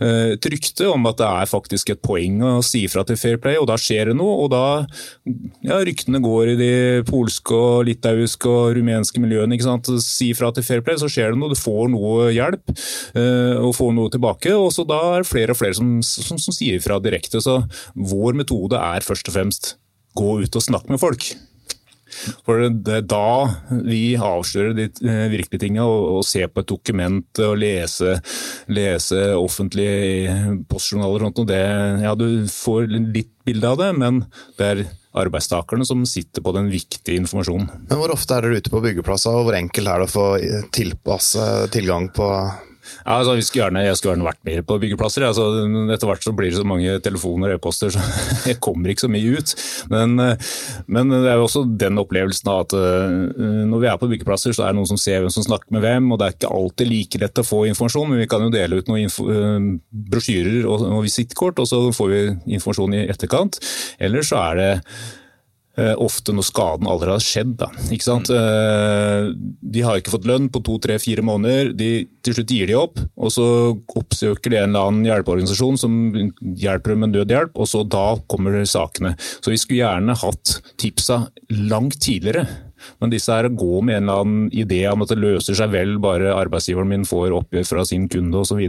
eh, 0.00 0.32
et 0.38 0.50
rykte 0.54 0.88
om 0.88 1.04
at 1.12 1.20
det 1.20 1.28
er 1.28 1.52
faktisk 1.52 1.92
et 1.92 2.00
poeng 2.00 2.40
å 2.40 2.56
si 2.64 2.86
fra 2.88 3.04
til 3.04 3.20
Fair 3.20 3.36
Play, 3.44 3.60
og 3.60 3.68
da 3.68 3.76
skjer 3.76 4.14
det 4.14 4.16
noe. 4.16 4.40
Og 4.46 4.50
da 4.56 4.64
ja, 5.68 5.82
ryktene 5.84 6.24
går 6.24 6.54
i 6.54 6.58
de 6.64 6.72
polske 7.12 7.52
og 7.52 7.84
litauiske 7.90 8.37
polske 8.38 8.48
og 8.48 8.76
rumenske 8.76 9.20
miljøene. 9.20 9.54
ikke 9.54 9.66
sant? 9.66 9.88
Si 10.02 10.32
fra 10.34 10.52
til 10.52 10.62
Fair 10.62 10.82
Play, 10.82 10.98
så 10.98 11.08
skjer 11.08 11.32
det 11.32 11.38
noe. 11.38 11.50
Du 11.50 11.58
får 11.58 11.90
noe 11.90 12.30
hjelp 12.32 12.70
uh, 13.16 13.58
og 13.64 13.74
får 13.74 13.92
noe 13.94 14.10
tilbake. 14.10 14.54
og 14.54 14.72
så 14.72 14.84
Da 14.86 15.16
er 15.16 15.22
det 15.22 15.30
flere 15.30 15.52
og 15.52 15.58
flere 15.58 15.74
som, 15.74 16.00
som, 16.02 16.38
som 16.38 16.54
sier 16.54 16.80
fra 16.80 16.98
direkte. 16.98 17.40
Så 17.40 17.62
vår 17.94 18.34
metode 18.34 18.78
er 18.78 19.04
først 19.04 19.28
og 19.28 19.34
fremst 19.34 19.76
gå 20.14 20.40
ut 20.42 20.56
og 20.56 20.62
snakke 20.62 20.90
med 20.90 21.00
folk. 21.00 21.34
For 22.46 22.64
det 22.72 22.94
er 22.94 23.04
da 23.04 23.80
vi 23.84 24.16
avslører 24.16 24.72
de 24.74 24.86
eh, 25.04 25.26
virkelige 25.28 25.60
tingene, 25.66 25.84
og, 25.84 26.24
se 26.24 26.40
på 26.48 26.62
et 26.62 26.70
dokument 26.70 27.42
og 27.44 27.58
lese, 27.60 28.16
lese 28.72 29.20
offentlige 29.36 30.32
postjournaler 30.70 31.20
og 31.20 31.28
sånt. 31.28 31.42
Og 31.44 31.50
det, 31.50 31.60
ja, 32.06 32.14
du 32.16 32.48
får 32.48 32.88
litt 32.96 33.34
bilde 33.46 33.68
av 33.68 33.78
det, 33.82 33.92
men 34.00 34.24
det 34.56 34.70
er 34.72 34.82
arbeidstakerne 35.18 35.86
som 35.88 36.06
sitter 36.08 36.44
på 36.44 36.54
den 36.56 36.70
viktige 36.72 37.18
informasjonen. 37.20 37.68
Men 37.88 38.00
Hvor 38.00 38.14
ofte 38.14 38.36
er 38.36 38.46
dere 38.46 38.62
ute 38.62 38.72
på 38.72 38.82
byggeplasser, 38.84 39.34
og 39.34 39.48
hvor 39.48 39.58
enkelt 39.58 39.92
er 39.92 40.02
det 40.02 40.08
å 40.08 40.14
få 40.14 40.26
tilpasse 40.74 41.44
tilgang 41.74 42.10
på 42.14 42.28
ja, 43.04 43.18
altså, 43.18 43.36
skulle 43.44 43.66
gjerne, 43.66 43.84
jeg 43.86 43.98
skulle 43.98 44.14
gjerne 44.14 44.28
vært 44.28 44.40
mer 44.48 44.64
på 44.68 44.78
byggeplasser. 44.82 45.26
Altså, 45.28 45.46
etter 45.94 46.10
hvert 46.10 46.24
så 46.26 46.34
blir 46.36 46.52
det 46.52 46.60
så 46.60 46.66
mange 46.68 46.96
telefoner 47.04 47.54
og 47.54 47.58
e-poster, 47.58 47.92
så 47.94 48.02
jeg 48.50 48.60
kommer 48.64 48.92
ikke 48.92 49.06
så 49.06 49.12
mye 49.12 49.38
ut. 49.38 49.54
Men, 49.92 50.16
men, 50.86 51.14
det 51.14 51.32
er 51.32 51.38
jo 51.40 51.46
også 51.48 51.64
den 51.80 52.00
opplevelsen 52.02 52.52
at 52.54 52.74
uh, 52.76 53.68
når 53.68 53.84
vi 53.84 53.90
er 53.90 54.00
på 54.00 54.10
byggeplasser, 54.12 54.56
så 54.56 54.66
er 54.66 54.72
det 54.72 54.80
noen 54.80 54.90
som 54.90 55.00
ser 55.00 55.22
hvem 55.24 55.34
som 55.34 55.46
snakker 55.46 55.74
med 55.74 55.84
hvem. 55.84 56.10
og 56.12 56.20
Det 56.20 56.28
er 56.28 56.36
ikke 56.38 56.54
alltid 56.58 56.92
like 56.92 57.22
lett 57.22 57.42
å 57.42 57.46
få 57.46 57.62
informasjon, 57.70 58.10
men 58.12 58.22
vi 58.22 58.30
kan 58.30 58.44
jo 58.44 58.52
dele 58.54 58.80
ut 58.80 58.90
noen 58.90 59.08
uh, 59.08 59.70
brosjyrer 60.12 60.66
og, 60.66 60.88
og 60.98 61.06
visittkort, 61.06 61.62
og 61.62 61.70
så 61.70 61.84
får 61.94 62.12
vi 62.12 62.26
informasjon 62.58 62.98
i 62.98 63.06
etterkant. 63.08 63.60
Eller 64.02 64.26
så 64.26 64.42
er 64.50 64.62
det 64.62 64.72
Eh, 64.72 65.27
ofte 66.02 66.34
når 66.34 66.46
skaden 66.48 66.88
allerede 66.90 67.16
har 67.18 67.24
skjedd. 67.24 67.54
Da, 67.60 67.68
mm. 67.70 69.34
De 69.74 69.84
har 69.84 70.00
ikke 70.00 70.14
fått 70.16 70.28
lønn 70.28 70.48
på 70.52 70.62
to, 70.66 70.78
tre, 70.82 70.98
fire 71.02 71.24
måneder. 71.26 71.72
De, 71.78 71.90
til 72.24 72.36
slutt 72.36 72.54
gir 72.54 72.70
de 72.70 72.78
opp, 72.78 72.98
og 73.16 73.32
så 73.34 73.46
oppsøker 73.98 74.52
de 74.52 74.60
en 74.60 74.72
eller 74.72 74.90
annen 74.90 75.08
hjelpeorganisasjon 75.08 75.80
som 75.80 75.98
hjelper 76.58 76.94
dem 76.94 77.04
med 77.04 77.14
nødhjelp, 77.14 77.54
og 77.58 77.70
så 77.70 77.84
da 77.86 78.06
kommer 78.30 78.58
sakene. 78.68 79.14
Så 79.18 79.52
vi 79.52 79.60
skulle 79.60 79.84
gjerne 79.84 80.18
hatt 80.18 80.58
tipsa 80.80 81.26
langt 81.70 82.00
tidligere. 82.02 82.46
Men 83.02 83.10
disse 83.12 83.34
her 83.34 83.48
går 83.50 83.82
med 83.84 83.98
en 83.98 84.04
eller 84.06 84.22
annen 84.22 84.50
idé 84.54 84.84
om 84.90 85.02
at 85.02 85.12
det 85.12 85.20
løser 85.20 85.56
seg 85.58 85.72
vel 85.74 85.96
bare 86.02 86.34
arbeidsgiveren 86.36 86.92
min 86.92 87.08
får 87.08 87.34
oppgjør 87.40 87.66
fra 87.72 87.86
sin 87.88 88.06
kunde 88.12 88.42
osv. 88.44 88.62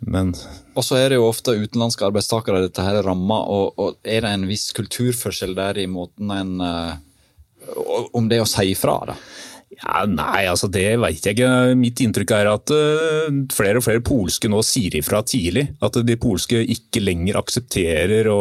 Men 0.00 0.32
Og 0.78 0.84
så 0.86 0.96
er 0.96 1.10
det 1.10 1.20
jo 1.20 1.28
ofte 1.28 1.58
utenlandske 1.58 2.06
arbeidstakere 2.08 2.64
dette 2.64 2.84
her 2.84 3.02
rammer, 3.04 3.44
og, 3.52 3.76
og, 3.76 4.00
er 4.04 4.24
det 4.24 4.32
en 4.32 4.48
viss 4.48 4.70
kulturforskjell 4.76 5.54
der 5.58 5.82
i 5.82 5.88
måten 5.90 6.32
en 6.32 6.56
uh, 6.64 6.96
Om 8.16 8.30
det 8.30 8.40
å 8.40 8.48
si 8.48 8.70
ifra, 8.72 8.96
da? 9.12 9.20
Ja, 9.80 10.02
nei, 10.10 10.48
altså 10.50 10.66
det 10.72 10.96
veit 10.98 11.24
jeg 11.24 11.36
ikke. 11.36 11.76
Mitt 11.78 12.00
inntrykk 12.02 12.32
er 12.34 12.48
at 12.50 12.72
uh, 12.74 13.28
flere 13.54 13.78
og 13.78 13.84
flere 13.86 14.02
polske 14.04 14.50
nå 14.50 14.64
sier 14.66 14.96
ifra 14.98 15.20
tidlig. 15.22 15.68
At 15.84 15.96
de 16.04 16.16
polske 16.20 16.58
ikke 16.74 17.04
lenger 17.04 17.38
aksepterer 17.38 18.28
å, 18.32 18.40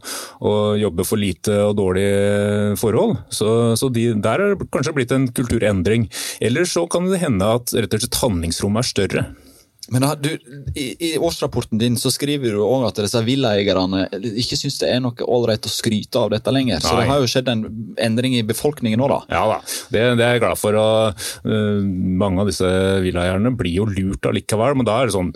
å 0.00 0.54
jobbe 0.80 1.06
for 1.06 1.20
lite 1.20 1.58
og 1.66 1.76
dårlige 1.78 2.80
forhold. 2.80 3.18
Så, 3.28 3.76
så 3.78 3.92
de, 3.92 4.08
der 4.24 4.40
er 4.46 4.56
det 4.56 4.70
kanskje 4.72 4.96
blitt 4.96 5.14
en 5.14 5.28
kulturendring. 5.36 6.08
Eller 6.40 6.66
så 6.66 6.86
kan 6.90 7.06
det 7.12 7.22
hende 7.22 7.54
at 7.60 7.76
rett 7.76 8.00
og 8.00 8.06
slett 8.06 8.22
handlingsrommet 8.24 8.82
er 8.82 8.92
større. 8.94 9.28
Men 9.90 10.06
du, 10.22 10.30
i, 10.78 10.86
i, 10.94 11.10
årsrapporten 11.18 11.80
din 11.80 11.96
så 11.98 12.12
skriver 12.14 12.54
du 12.54 12.62
òg 12.62 12.86
at 12.88 13.00
disse 13.02 13.22
villaeierne 13.26 14.06
ikke 14.38 14.58
syns 14.58 14.78
det 14.82 14.90
er 14.92 15.00
noe 15.02 15.26
ålreit 15.26 15.66
å 15.66 15.72
skryte 15.72 16.20
av 16.22 16.30
dette 16.34 16.54
lenger. 16.54 16.78
Nei. 16.78 16.84
Så 16.86 16.98
det 16.98 17.08
har 17.10 17.22
jo 17.22 17.30
skjedd 17.30 17.50
en 17.50 17.64
endring 18.00 18.36
i 18.38 18.44
befolkningen 18.46 19.02
nå, 19.02 19.08
da. 19.10 19.20
Ja 19.34 19.42
da, 19.50 19.58
det, 19.90 20.04
det 20.20 20.26
er 20.26 20.36
jeg 20.36 20.44
glad 20.44 20.60
for. 20.60 20.78
Og, 20.78 21.26
uh, 21.46 21.80
mange 22.22 22.44
av 22.44 22.52
disse 22.52 22.70
villaeierne 23.02 23.54
blir 23.58 23.80
jo 23.80 23.88
lurt 23.90 24.30
allikevel, 24.30 24.78
men 24.78 24.88
da 24.88 25.00
er 25.00 25.10
det 25.10 25.16
sånn 25.18 25.34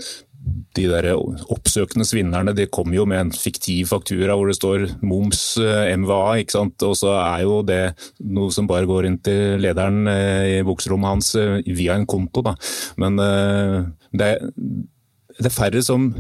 de 0.75 0.85
der 0.91 1.07
oppsøkende 1.15 2.07
svinnerne 2.07 2.55
de 2.57 2.67
kommer 2.73 2.99
jo 2.99 3.07
med 3.09 3.21
en 3.21 3.33
fiktiv 3.35 3.89
faktura 3.93 4.37
hvor 4.37 4.51
det 4.51 4.57
står 4.59 4.87
moms 5.07 5.43
eh, 5.63 5.93
MVA, 5.97 6.41
ikke 6.43 6.57
sant? 6.57 6.85
og 6.87 6.97
så 6.99 7.15
er 7.21 7.45
jo 7.47 7.61
det 7.67 7.83
noe 8.21 8.53
som 8.55 8.69
bare 8.71 8.89
går 8.91 9.09
inn 9.09 9.21
til 9.25 9.63
lederen 9.63 10.09
eh, 10.11 10.59
i 10.59 10.65
bukserommet 10.67 11.15
hans 11.15 11.35
eh, 11.41 11.61
via 11.79 11.97
en 11.97 12.09
konto. 12.11 12.43
Da. 12.45 12.57
Men 13.01 13.17
det 13.17 14.27
er, 14.35 14.51
det 15.39 15.49
er 15.49 15.55
færre 15.55 15.83
som 15.85 16.11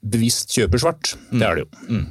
bevisst 0.00 0.54
kjøper 0.54 0.82
svart. 0.82 1.16
Det 1.32 1.44
er 1.44 1.58
det 1.58 1.66
jo. 1.66 1.98
Mm. 1.98 2.06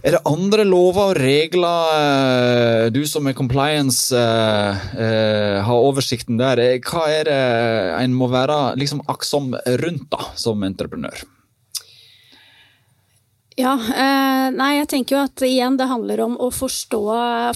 Er 0.00 0.14
det 0.16 0.20
andre 0.24 0.64
lover 0.64 1.10
og 1.10 1.18
regler 1.20 1.88
eh, 1.92 2.86
du 2.88 3.02
som 3.04 3.26
er 3.28 3.34
compliance 3.36 4.16
eh, 4.16 4.86
eh, 4.96 5.58
har 5.66 5.88
oversikten 5.90 6.40
der? 6.40 6.62
Hva 6.88 7.02
er 7.12 7.28
det 7.28 7.42
en 7.98 8.14
må 8.16 8.30
være 8.32 8.78
liksom 8.80 9.04
aktsom 9.12 9.52
rundt 9.82 10.08
da, 10.08 10.30
som 10.40 10.64
entreprenør? 10.64 11.20
Ja, 13.60 13.72
eh, 13.76 14.46
nei, 14.54 14.68
jeg 14.78 14.86
tenker 14.88 15.16
jo 15.16 15.20
at 15.26 15.42
igjen 15.44 15.74
det 15.76 15.88
handler 15.90 16.22
om 16.24 16.36
å 16.40 16.46
forstå, 16.54 17.00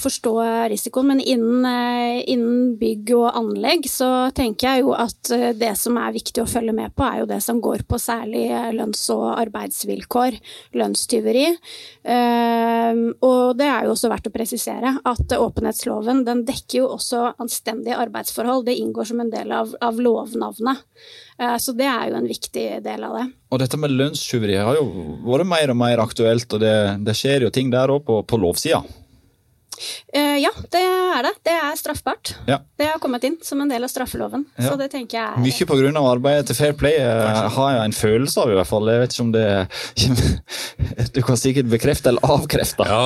forstå 0.02 0.32
risikoen. 0.72 1.12
Men 1.12 1.20
innen, 1.22 1.64
eh, 1.64 2.18
innen, 2.34 2.74
bygg 2.76 3.12
og 3.16 3.38
anlegg 3.38 3.86
så 3.88 4.08
tenker 4.36 4.68
jeg 4.68 4.82
jo 4.82 4.92
at 4.98 5.30
eh, 5.32 5.52
det 5.56 5.72
som 5.80 5.96
er 5.96 6.12
viktig 6.16 6.42
å 6.42 6.50
følge 6.50 6.74
med 6.76 6.92
på, 6.96 7.06
er 7.06 7.22
jo 7.22 7.30
det 7.30 7.40
som 7.44 7.62
går 7.64 7.86
på 7.88 8.00
særlig 8.02 8.44
lønns- 8.76 9.06
og 9.14 9.24
arbeidsvilkår. 9.46 10.38
Lønnstyveri. 10.76 11.46
Og 13.24 13.56
det 13.56 13.68
er 13.70 13.86
jo 13.86 13.94
også 13.94 14.10
verdt 14.12 14.28
å 14.28 14.34
presisere 14.34 14.96
at 15.08 15.36
åpenhetsloven 15.38 16.24
den 16.26 16.44
dekker 16.44 16.82
jo 16.82 16.90
også 16.98 17.30
anstendige 17.40 18.00
arbeidsforhold. 18.02 18.66
Det 18.66 18.76
inngår 18.76 19.08
som 19.08 19.22
en 19.24 19.32
del 19.32 19.54
av, 19.54 19.72
av 19.80 20.02
lovnavnet. 20.02 20.84
Eh, 21.40 21.56
så 21.58 21.74
det 21.76 21.86
er 21.90 22.10
jo 22.10 22.18
en 22.20 22.28
viktig 22.30 22.66
del 22.84 23.06
av 23.06 23.16
det. 23.18 23.24
Og 23.50 23.62
dette 23.62 23.78
med 23.80 23.94
lønnstyveri 23.94 24.58
har 24.60 24.78
jo 24.78 24.86
vært 25.26 25.50
mer 25.50 25.72
og 25.74 25.80
mer 25.80 26.02
aktuelt, 26.04 26.46
og 26.54 26.62
det, 26.62 26.74
det 27.06 27.16
skjer 27.18 27.46
jo 27.46 27.54
ting 27.54 27.72
der 27.74 27.92
òg 27.94 28.04
på, 28.06 28.20
på 28.28 28.40
lovsida. 28.40 28.82
Uh, 30.14 30.36
ja, 30.40 30.52
det 30.72 30.82
er 30.82 31.28
det. 31.28 31.34
Det 31.46 31.56
er 31.56 31.78
straffbart. 31.80 32.34
Ja. 32.50 32.60
Det 32.78 32.88
har 32.92 33.00
kommet 33.02 33.24
inn 33.26 33.38
som 33.44 33.62
en 33.64 33.70
del 33.70 33.86
av 33.86 33.92
straffeloven. 33.92 34.46
Ja. 34.58 34.70
Så 34.70 34.78
det 34.80 34.90
tenker 34.94 35.18
jeg 35.18 35.26
er... 35.26 35.40
Mye 35.44 35.68
pga. 35.68 36.04
arbeidet 36.04 36.50
til 36.50 36.58
Fair 36.58 36.76
Play 36.78 37.00
uh, 37.00 37.48
har 37.56 37.76
jeg 37.78 37.90
en 37.90 37.96
følelse 37.96 38.44
av, 38.44 38.52
i 38.52 38.58
hvert 38.58 38.70
fall. 38.70 38.90
Jeg 38.92 39.04
vet 39.04 39.16
ikke 39.16 39.26
om 39.26 39.34
det 39.34 39.46
Du 41.14 41.20
kan 41.26 41.38
sikkert 41.38 41.70
bekrefte 41.70 42.10
eller 42.12 42.34
avkrefte. 42.34 42.86
Ja, 42.88 43.02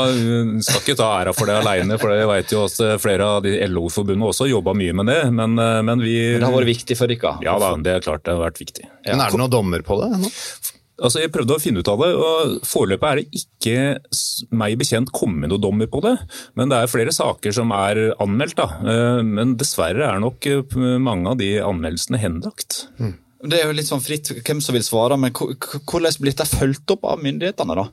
skal 0.64 0.82
ikke 0.82 0.98
ta 0.98 1.08
æra 1.20 1.34
for 1.36 1.48
det 1.48 1.58
alene, 1.62 1.98
for 2.00 2.12
jeg 2.14 2.28
vet 2.30 2.54
jo 2.54 2.64
at 2.66 2.78
flere 3.02 3.26
av 3.36 3.42
de 3.44 3.54
LO-forbundene 3.68 4.28
også 4.28 4.48
jobba 4.48 4.74
mye 4.76 4.94
med 4.96 5.10
det. 5.10 5.20
Men, 5.34 5.58
eh, 5.58 5.80
men 5.82 6.02
vi 6.02 6.16
men 6.32 6.40
Det 6.40 6.48
har 6.48 6.56
vært 6.56 6.72
viktig 6.72 6.98
for 6.98 7.12
dere? 7.12 7.34
Ja 7.44 7.56
da, 7.60 7.72
det 7.82 7.94
er 7.94 8.04
klart 8.04 8.24
det 8.26 8.34
har 8.34 8.42
vært 8.42 8.60
viktig. 8.62 8.86
Ja. 8.86 9.14
Men 9.14 9.24
er 9.24 9.32
det 9.32 9.40
noen 9.40 9.52
dommer 9.52 9.84
på 9.86 9.98
det 10.00 10.10
ennå? 10.18 10.32
Altså, 10.98 11.20
jeg 11.22 11.30
prøvde 11.30 11.54
å 11.54 11.62
finne 11.62 11.82
ut 11.82 11.88
av 11.92 12.00
det, 12.02 12.08
og 12.18 12.66
foreløpig 12.66 13.08
er 13.08 13.20
det 13.20 13.40
ikke 13.40 14.54
meg 14.58 14.74
bekjent 14.80 15.12
kommet 15.14 15.50
noen 15.50 15.62
dommer 15.62 15.90
på 15.90 16.02
det. 16.02 16.16
Men 16.58 16.72
det 16.72 16.80
er 16.80 16.90
flere 16.90 17.14
saker 17.14 17.54
som 17.54 17.70
er 17.76 18.00
anmeldt. 18.18 18.58
Da. 18.58 18.66
Eh, 18.82 19.20
men 19.26 19.54
dessverre 19.60 20.08
er 20.08 20.22
nok 20.22 20.48
eh, 20.50 20.78
mange 20.98 21.34
av 21.34 21.38
de 21.38 21.52
anmeldelsene 21.62 22.18
henlagt. 22.22 22.88
Mm. 22.98 23.14
Det 23.46 23.60
er 23.60 23.68
jo 23.68 23.76
litt 23.78 23.86
sånn 23.86 24.02
fritt 24.02 24.32
hvem 24.42 24.62
som 24.64 24.74
vil 24.74 24.82
svare, 24.82 25.14
men 25.20 25.30
hvordan 25.30 26.18
blir 26.18 26.34
dette 26.34 26.48
fulgt 26.50 26.96
opp 26.96 27.06
av 27.06 27.22
myndighetene? 27.22 27.78
da? 27.78 27.86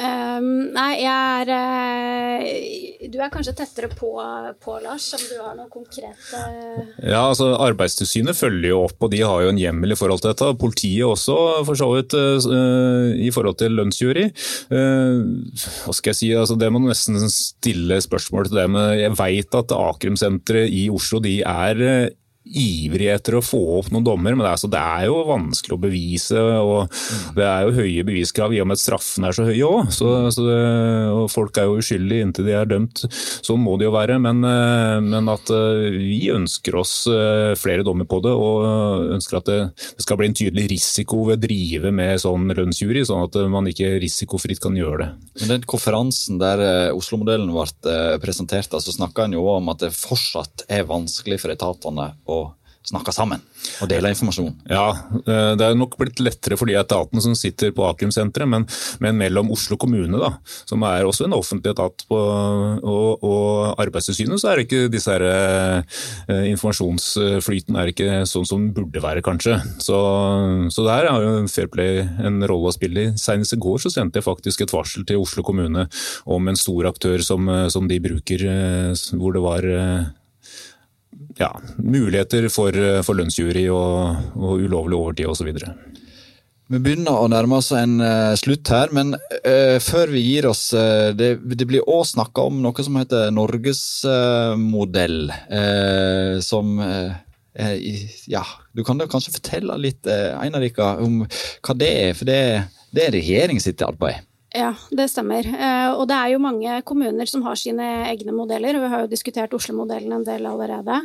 Um, 0.00 0.70
nei, 0.72 1.02
jeg 1.02 1.12
er 1.12 1.50
uh, 1.52 3.08
Du 3.12 3.18
er 3.20 3.32
kanskje 3.32 3.52
tettere 3.58 3.90
på, 3.92 4.14
på, 4.62 4.76
Lars, 4.80 5.10
om 5.12 5.24
du 5.28 5.34
har 5.42 5.58
noe 5.58 5.68
konkret 5.68 6.30
Ja, 7.04 7.26
altså 7.26 7.50
Arbeidstilsynet 7.60 8.38
følger 8.38 8.70
jo 8.70 8.78
opp, 8.86 8.96
og 9.04 9.12
de 9.12 9.20
har 9.20 9.44
jo 9.44 9.50
en 9.52 9.60
hjemmel 9.60 9.92
i 9.92 9.98
forhold 9.98 10.22
til 10.22 10.32
dette. 10.32 10.48
Politiet 10.60 11.04
også, 11.04 11.36
for 11.68 11.76
så 11.76 11.90
vidt, 11.92 12.16
uh, 12.16 13.10
i 13.12 13.28
forhold 13.34 13.58
til 13.60 13.76
lønnsjury. 13.76 14.30
Uh, 14.72 15.20
hva 15.84 15.96
skal 15.96 16.14
jeg 16.14 16.20
si, 16.22 16.32
altså 16.32 16.56
Det 16.60 16.72
må 16.72 16.80
nesten 16.86 17.20
stille 17.34 18.00
spørsmål 18.00 18.48
til 18.48 18.62
det, 18.62 18.66
men 18.72 18.96
jeg 19.02 19.18
veit 19.20 19.60
at 19.60 19.76
Akrim-senteret 19.76 20.72
i 20.72 20.86
Oslo 20.94 21.20
de 21.20 21.40
er 21.44 21.84
ivrige 22.50 23.14
etter 23.14 23.36
å 23.38 23.44
få 23.44 23.60
opp 23.78 23.90
noen 23.94 24.06
dommer, 24.06 24.34
men 24.34 24.44
det 24.44 24.48
er, 24.48 24.56
altså, 24.56 24.70
det 24.72 24.80
er 24.80 25.06
jo 25.08 25.20
vanskelig 25.28 25.76
å 25.76 25.82
bevise. 25.82 26.40
og 26.40 27.00
Det 27.36 27.46
er 27.46 27.66
jo 27.66 27.76
høye 27.78 28.06
beviskrav 28.06 28.54
i 28.54 28.60
og 28.62 28.70
med 28.70 28.78
at 28.78 28.82
straffene 28.82 29.30
er 29.30 29.36
så 29.36 29.46
høye 29.46 29.68
òg. 29.68 29.92
Så, 29.94 30.10
så 30.34 30.46
folk 31.30 31.60
er 31.60 31.68
jo 31.68 31.78
uskyldige 31.80 32.26
inntil 32.26 32.48
de 32.48 32.56
er 32.56 32.70
dømt. 32.70 33.04
Sånn 33.10 33.62
må 33.62 33.76
det 33.78 33.88
jo 33.88 33.94
være. 33.94 34.18
Men, 34.22 34.42
eh, 34.46 34.98
men 35.04 35.30
at 35.32 35.50
eh, 35.54 35.86
vi 35.94 36.20
ønsker 36.34 36.78
oss 36.80 36.94
eh, 37.10 37.54
flere 37.60 37.84
dommer 37.86 38.08
på 38.10 38.20
det, 38.24 38.34
og 38.34 39.14
ønsker 39.16 39.40
at 39.40 39.50
det, 39.50 39.60
skal 40.00 40.18
bli 40.20 40.30
en 40.30 40.36
tydelig 40.36 40.66
risiko 40.72 41.24
ved 41.28 41.38
å 41.38 41.44
drive 41.44 41.92
med 41.94 42.20
sånn 42.22 42.50
lønnsjury, 42.56 43.04
sånn 43.06 43.26
at 43.28 43.38
man 43.52 43.68
ikke 43.70 43.94
risikofritt 44.02 44.62
kan 44.62 44.76
gjøre 44.78 45.04
det. 45.04 45.10
Men 45.42 45.54
den 45.54 45.68
konferansen 45.70 46.40
der 46.40 46.92
Oslo-modellen 46.96 47.52
ble 47.54 48.18
presentert, 48.22 48.70
så 48.70 48.94
snakka 48.94 49.26
en 49.26 49.36
jo 49.36 49.46
om 49.50 49.70
at 49.72 49.84
det 49.84 49.92
fortsatt 49.94 50.66
er 50.70 50.88
vanskelig 50.88 51.40
for 51.42 51.52
etatene 51.54 52.10
å 52.30 52.39
snakke 52.86 53.12
sammen 53.12 53.42
og 53.82 53.90
dele 53.90 54.10
informasjon. 54.12 54.54
Ja, 54.70 54.86
eh, 55.20 55.52
det 55.58 55.66
er 55.66 55.76
nok 55.76 55.98
blitt 56.00 56.20
lettere 56.22 56.56
for 56.56 56.68
de 56.68 56.78
etatene 56.80 57.20
som 57.20 57.34
sitter 57.36 57.74
på 57.76 57.84
Akrimsenteret, 57.84 58.48
men, 58.48 58.64
men, 59.04 59.18
mellom 59.20 59.50
Oslo 59.52 59.76
kommune, 59.80 60.16
da, 60.20 60.32
som 60.68 60.84
er 60.88 61.04
også 61.04 61.26
en 61.26 61.36
offentlig 61.36 61.74
etat, 61.74 62.06
på, 62.08 62.16
og, 62.16 63.24
og 63.26 63.80
Arbeidstilsynet, 63.82 64.40
så 64.40 64.52
er 64.52 64.62
ikke 64.64 64.88
disse 64.92 65.12
her, 65.12 65.26
eh, 65.28 66.46
informasjonsflyten 66.50 67.76
er 67.76 67.92
ikke 67.92 68.22
sånn 68.28 68.48
som 68.48 68.64
den 68.64 68.72
burde 68.76 69.04
være, 69.04 69.24
kanskje. 69.24 69.58
Så, 69.82 69.98
så 70.72 70.86
der 70.86 71.10
har 71.10 71.24
jo 71.24 71.34
Fairplay 71.50 72.00
en 72.24 72.40
rolle 72.48 72.70
å 72.70 72.74
spille. 72.74 73.10
Senest 73.20 73.56
i 73.56 73.60
går 73.60 73.84
så 73.84 73.92
sendte 73.92 74.20
jeg 74.20 74.28
faktisk 74.28 74.64
et 74.64 74.72
varsel 74.72 75.04
til 75.08 75.20
Oslo 75.20 75.44
kommune 75.46 75.86
om 76.30 76.48
en 76.48 76.58
stor 76.58 76.88
aktør 76.90 77.20
som, 77.24 77.48
som 77.72 77.88
de 77.90 78.00
bruker, 78.02 78.46
eh, 78.48 79.04
hvor 79.20 79.36
det 79.36 79.44
var 79.44 79.68
ja, 81.38 81.50
muligheter 81.78 82.48
for, 82.52 82.76
for 83.06 83.18
lønnsjury 83.18 83.66
og, 83.72 84.34
og 84.36 84.64
ulovlig 84.66 84.98
overtid 84.98 85.30
osv. 85.30 85.52
Vi 86.70 86.78
begynner 86.78 87.18
å 87.18 87.26
nærme 87.26 87.56
oss 87.58 87.72
en 87.74 87.96
uh, 87.98 88.36
slutt 88.38 88.70
her, 88.70 88.92
men 88.94 89.16
uh, 89.16 89.78
før 89.82 90.12
vi 90.12 90.22
gir 90.22 90.46
oss 90.46 90.68
uh, 90.70 91.10
det, 91.18 91.32
det, 91.42 91.66
blir 91.66 91.82
òg 91.82 92.04
snakka 92.12 92.44
om 92.46 92.60
noe 92.62 92.84
som 92.86 92.94
heter 93.00 93.32
norgesmodell. 93.34 95.18
som 96.46 96.78
Ja, 98.30 98.44
du 98.72 98.84
kan 98.86 99.02
da 99.02 99.10
kanskje 99.10 99.34
fortelle 99.34 99.74
litt, 99.82 100.06
Einar 100.06 100.62
Rika, 100.62 100.92
om 101.02 101.24
hva 101.26 101.74
det 101.74 101.90
er? 102.04 102.14
For 102.14 102.30
det, 102.30 102.38
det 102.94 103.08
er 103.08 103.16
regjeringens 103.18 103.66
arbeid. 103.82 104.22
Ja, 104.52 104.74
det 104.90 105.06
stemmer. 105.08 105.46
Eh, 105.46 105.92
og 105.94 106.08
det 106.10 106.16
er 106.16 106.32
jo 106.32 106.40
mange 106.42 106.80
kommuner 106.82 107.28
som 107.30 107.44
har 107.46 107.58
sine 107.58 107.84
egne 108.08 108.34
modeller, 108.34 108.74
og 108.74 108.82
vi 108.82 108.88
har 108.90 109.04
jo 109.04 109.10
diskutert 109.12 109.54
Oslo-modellen 109.54 110.16
en 110.16 110.24
del 110.26 110.48
allerede. 110.50 110.96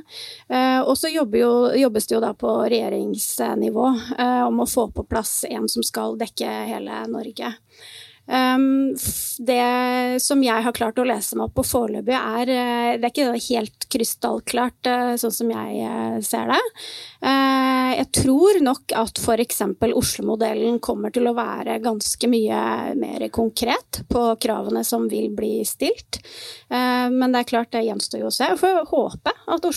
Eh, 0.49 0.79
og 0.81 0.97
så 0.97 1.11
jobbes 1.13 2.09
det 2.09 2.15
jo 2.15 2.23
da 2.23 2.31
på 2.33 2.55
regjeringsnivå 2.65 3.85
eh, 4.17 4.41
om 4.47 4.63
å 4.63 4.69
få 4.69 4.87
på 4.95 5.05
plass 5.05 5.43
en 5.49 5.69
som 5.69 5.85
skal 5.85 6.17
dekke 6.17 6.49
hele 6.71 7.03
Norge. 7.11 7.53
Det 8.25 10.19
som 10.23 10.41
jeg 10.41 10.65
har 10.65 10.73
klart 10.73 10.97
å 10.97 11.05
lese 11.05 11.37
meg 11.37 11.49
opp 11.49 11.59
på 11.59 11.65
foreløpig, 11.67 12.15
er 12.15 12.51
Det 12.97 13.05
er 13.05 13.11
ikke 13.11 13.43
helt 13.49 13.87
krystallklart 13.91 14.89
sånn 15.21 15.35
som 15.35 15.51
jeg 15.53 16.23
ser 16.25 16.49
det. 16.49 16.61
Eh, 17.25 17.91
jeg 17.99 18.07
tror 18.19 18.59
nok 18.63 18.93
at 18.97 19.19
f.eks. 19.21 19.61
Oslo-modellen 19.95 20.77
kommer 20.83 21.13
til 21.13 21.29
å 21.29 21.35
være 21.37 21.79
ganske 21.83 22.29
mye 22.29 22.59
mer 22.99 23.25
konkret 23.33 24.01
på 24.11 24.23
kravene 24.41 24.83
som 24.85 25.07
vil 25.09 25.31
bli 25.35 25.63
stilt. 25.67 26.19
Eh, 26.69 27.07
men 27.13 27.33
det 27.33 27.41
er 27.41 27.49
klart, 27.49 27.71
det 27.73 27.85
gjenstår 27.87 28.21
jo 28.25 28.29
å 28.29 28.35
se. 28.35 28.49
Jeg 28.51 28.61
får 28.61 28.81
håpe 28.91 29.33
at, 29.33 29.69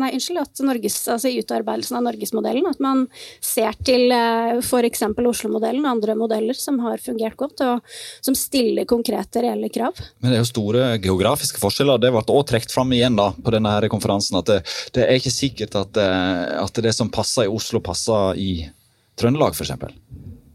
nei, 0.00 0.12
unnskyld, 0.16 0.42
at 0.42 0.64
Norges, 0.66 0.98
altså 1.12 1.30
i 1.30 1.40
utarbeidelsen 1.42 2.00
av 2.00 2.06
Norgesmodellen 2.08 2.70
at 2.70 2.82
man 2.82 3.06
ser 3.44 3.76
til 3.86 4.10
eh, 4.14 4.58
f.eks. 4.62 5.06
Oslo-modellen 5.26 5.84
og 5.84 5.92
andre 5.96 6.18
modeller 6.18 6.58
som 6.58 6.80
har 6.84 7.02
fungert 7.02 7.38
godt, 7.38 7.62
og 7.66 7.95
som 8.24 8.36
stiller 8.38 8.88
konkrete, 8.88 9.42
reelle 9.44 9.70
krav. 9.72 9.98
Men 10.20 10.32
det 10.32 10.38
er 10.38 10.44
jo 10.44 10.50
store 10.50 10.88
geografiske 11.02 11.60
forskjeller. 11.62 12.00
Det 12.02 12.12
ble 12.14 12.22
også 12.22 12.48
trukket 12.52 12.74
fram 12.74 12.94
igjen 12.96 13.18
da, 13.18 13.30
på 13.32 13.54
denne 13.54 13.76
konferansen. 13.92 14.40
At 14.40 14.50
det, 14.50 14.60
det 14.96 15.06
er 15.06 15.20
ikke 15.20 15.34
sikkert 15.34 15.78
at, 15.78 16.00
at 16.60 16.82
det 16.84 16.94
som 16.96 17.12
passer 17.12 17.46
i 17.46 17.52
Oslo, 17.52 17.82
passer 17.84 18.40
i 18.40 18.50
Trøndelag, 19.16 19.56
f.eks. 19.56 19.72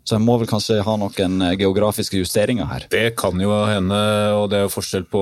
Så 0.01 0.17
en 0.17 0.23
må 0.25 0.35
vel 0.41 0.49
kanskje 0.49 0.79
ha 0.81 0.95
noen 0.97 1.43
eh, 1.45 1.55
geografiske 1.61 2.17
justeringer 2.17 2.67
her? 2.69 2.87
Det 2.91 3.13
kan 3.19 3.37
jo 3.41 3.53
hende, 3.69 3.99
og 4.37 4.47
det 4.51 4.57
er 4.57 4.65
jo 4.65 4.73
forskjell 4.73 5.05
på 5.11 5.21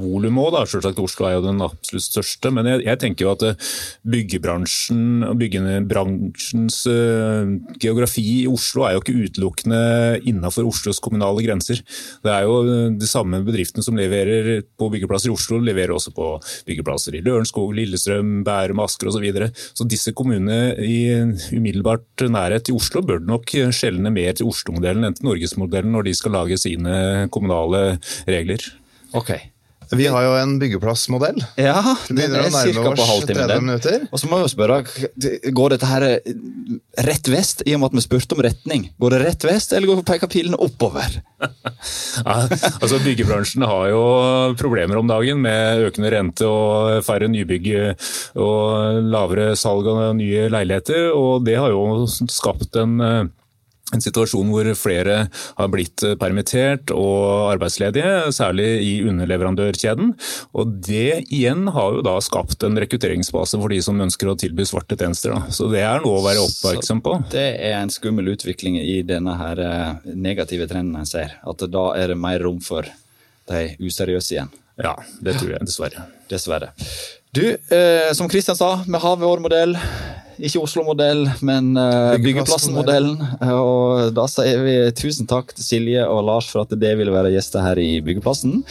volum 0.00 0.40
òg. 0.42 0.58
Oslo 1.04 1.28
er 1.28 1.36
jo 1.38 1.44
den 1.46 1.62
absolutt 1.64 2.04
største, 2.04 2.52
men 2.54 2.68
jeg, 2.68 2.84
jeg 2.84 3.00
tenker 3.00 3.26
jo 3.26 3.32
at 3.32 3.44
eh, 3.48 3.70
byggebransjen 4.14 5.24
og 5.24 5.38
byggebransjens 5.40 6.82
uh, 6.90 7.48
geografi 7.80 8.22
i 8.42 8.48
Oslo 8.50 8.84
er 8.84 8.96
jo 8.96 9.02
ikke 9.02 9.16
utelukkende 9.24 9.80
innenfor 10.28 10.68
Oslos 10.68 11.00
kommunale 11.02 11.44
grenser. 11.44 11.80
Det 12.24 12.32
er 12.32 12.44
jo 12.46 12.90
de 12.98 13.08
samme 13.08 13.40
bedriftene 13.46 13.84
som 13.84 13.96
leverer 13.98 14.64
på 14.78 14.90
byggeplasser 14.92 15.30
i 15.30 15.34
Oslo, 15.34 15.60
leverer 15.64 15.94
også 15.96 16.12
på 16.14 16.28
byggeplasser 16.68 17.16
i 17.16 17.22
Lørenskog, 17.24 17.72
Lillestrøm, 17.76 18.42
Bærum, 18.46 18.84
Asker 18.84 19.10
osv. 19.10 19.14
Så, 19.14 19.22
videre. 19.22 19.46
så 19.54 19.86
disse 19.88 20.12
kommunene 20.16 20.74
i 20.82 20.98
umiddelbart 21.54 22.26
nærhet 22.28 22.66
til 22.66 22.76
Oslo 22.76 23.00
bør 23.06 23.22
nok 23.24 23.54
skjelle 23.72 23.93
skjelne 23.94 24.12
mer 24.12 24.34
til 24.36 24.50
Oslo-modellen 24.50 25.06
enn 25.06 25.16
til 25.16 25.30
Norgesmodellen 25.30 25.94
når 25.94 26.08
de 26.08 26.14
skal 26.18 26.34
lage 26.34 26.58
sine 26.58 27.28
kommunale 27.30 27.98
regler. 28.26 28.62
Ok. 29.14 29.36
Vi 29.92 30.06
har 30.08 30.24
jo 30.24 30.32
en 30.38 30.54
byggeplassmodell. 30.58 31.38
Ja, 31.60 31.76
det 32.08 32.24
er 32.24 32.48
ca. 32.50 32.92
på 32.96 33.04
halvtimen. 33.04 33.68
Og 34.10 34.20
så 34.20 34.30
må 34.30 34.40
vi 34.40 34.48
spørre, 34.50 34.78
går 35.54 35.74
dette 35.74 35.90
her 35.90 36.06
rett 37.04 37.30
vest, 37.30 37.62
i 37.68 37.74
og 37.76 37.82
med 37.82 37.92
at 37.92 37.98
vi 37.98 38.04
spurte 38.06 38.36
om 38.36 38.42
retning? 38.46 38.88
Går 39.00 39.14
det 39.14 39.20
rett 39.22 39.46
vest, 39.46 39.74
eller 39.76 39.92
går 39.92 40.02
peker 40.08 40.30
pilene 40.32 40.58
oppover? 40.58 41.20
ja, 41.44 42.36
altså 42.80 43.00
Byggebransjen 43.04 43.66
har 43.68 43.90
jo 43.92 44.02
problemer 44.58 44.98
om 44.98 45.10
dagen 45.10 45.42
med 45.44 45.84
økende 45.90 46.14
rente 46.16 46.48
og 46.48 47.04
færre 47.04 47.28
nybygg 47.30 47.70
og 48.40 49.04
lavere 49.12 49.52
salg 49.58 49.88
av 49.92 50.14
nye 50.16 50.48
leiligheter. 50.52 51.12
og 51.12 51.44
Det 51.46 51.58
har 51.60 51.74
jo 51.74 52.06
skapt 52.08 52.80
en 52.80 53.00
eh, 53.04 53.24
en 53.92 54.02
situasjon 54.02 54.48
hvor 54.48 54.68
flere 54.78 55.16
har 55.58 55.68
blitt 55.72 56.02
permittert 56.20 56.92
og 56.94 57.52
arbeidsledige, 57.52 58.32
særlig 58.34 58.68
i 58.82 58.94
underleverandørkjeden. 59.04 60.14
Og 60.56 60.72
Det 60.84 61.24
igjen 61.28 61.68
har 61.74 61.98
jo 61.98 62.04
da 62.06 62.16
skapt 62.24 62.64
en 62.66 62.80
rekrutteringsbase 62.80 63.60
for 63.60 63.72
de 63.72 63.80
som 63.84 64.00
ønsker 64.00 64.30
å 64.30 64.36
tilby 64.40 64.66
svarte 64.68 64.98
tjenester. 64.98 65.36
Da. 65.36 65.52
Så 65.54 65.68
det 65.72 65.84
er 65.84 66.02
noe 66.04 66.20
å 66.20 66.24
være 66.24 66.42
oppmerksom 66.46 67.04
på. 67.04 67.18
Så 67.26 67.36
det 67.36 67.48
er 67.68 67.78
en 67.82 67.92
skummel 67.92 68.32
utvikling 68.34 68.80
i 68.80 69.02
denne 69.06 69.36
her 69.38 69.62
eh, 69.62 70.12
negative 70.16 70.68
trenden 70.70 71.04
jeg 71.04 71.12
ser. 71.12 71.38
At 71.44 71.66
da 71.70 71.86
er 71.98 72.14
det 72.14 72.20
mer 72.20 72.40
rom 72.44 72.60
for 72.64 72.88
de 73.50 73.64
useriøse 73.84 74.38
igjen. 74.38 74.52
Ja, 74.80 74.96
det 75.22 75.36
tror 75.38 75.54
jeg 75.54 75.68
dessverre. 75.68 76.08
Dessverre. 76.30 76.72
Du, 77.34 77.44
eh, 77.52 78.10
som 78.16 78.28
Kristian 78.30 78.56
sa, 78.58 78.76
vi 78.86 78.98
har 79.04 79.20
vår 79.20 79.42
modell. 79.44 79.76
Ikke 80.38 80.62
Oslo-modell, 80.64 81.28
men 81.46 81.72
uh, 81.78 82.16
Byggeplassen-modellen. 82.22 83.20
Og 83.54 84.10
da 84.16 84.26
sier 84.30 84.64
vi 84.64 84.74
tusen 84.98 85.28
takk 85.30 85.54
til 85.54 85.66
Silje 85.66 86.04
og 86.08 86.24
Lars 86.26 86.50
for 86.50 86.64
at 86.64 86.74
det 86.74 86.92
ville 86.98 87.14
være 87.14 87.32
gjester 87.36 87.64
her 87.64 87.80
i 87.82 88.00
Byggeplassen. 88.04 88.62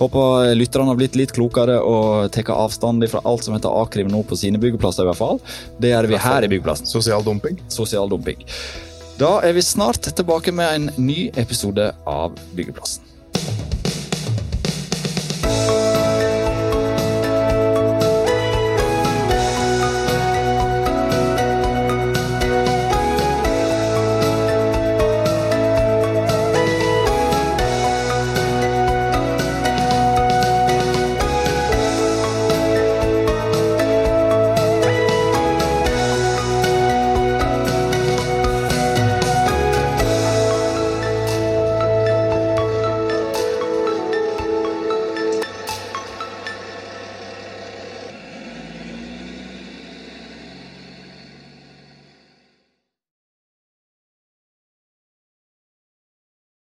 Håper 0.00 0.54
lytterne 0.56 0.88
har 0.88 0.96
blitt 0.96 1.16
litt 1.18 1.32
klokere 1.36 1.76
og 1.84 2.30
tar 2.32 2.48
avstand 2.54 3.04
fra 3.12 3.20
alt 3.28 3.44
som 3.44 3.56
heter 3.56 3.74
Akrim 3.82 4.08
nå 4.08 4.22
på 4.24 4.38
sine 4.40 4.60
byggeplasser. 4.60 5.04
i 5.04 5.10
hvert 5.10 5.20
fall. 5.20 5.42
Det 5.76 5.92
gjør 5.92 6.08
vi 6.08 6.22
her 6.24 6.46
i 6.46 6.48
Byggeplassen. 6.48 6.88
Sosial 6.88 7.24
dumping. 7.24 7.60
Sosial 7.68 8.08
dumping. 8.08 8.40
Da 9.20 9.34
er 9.44 9.52
vi 9.52 9.60
snart 9.60 10.08
tilbake 10.16 10.56
med 10.56 10.72
en 10.72 10.90
ny 10.96 11.28
episode 11.36 11.92
av 12.08 12.32
Byggeplassen. 12.56 13.09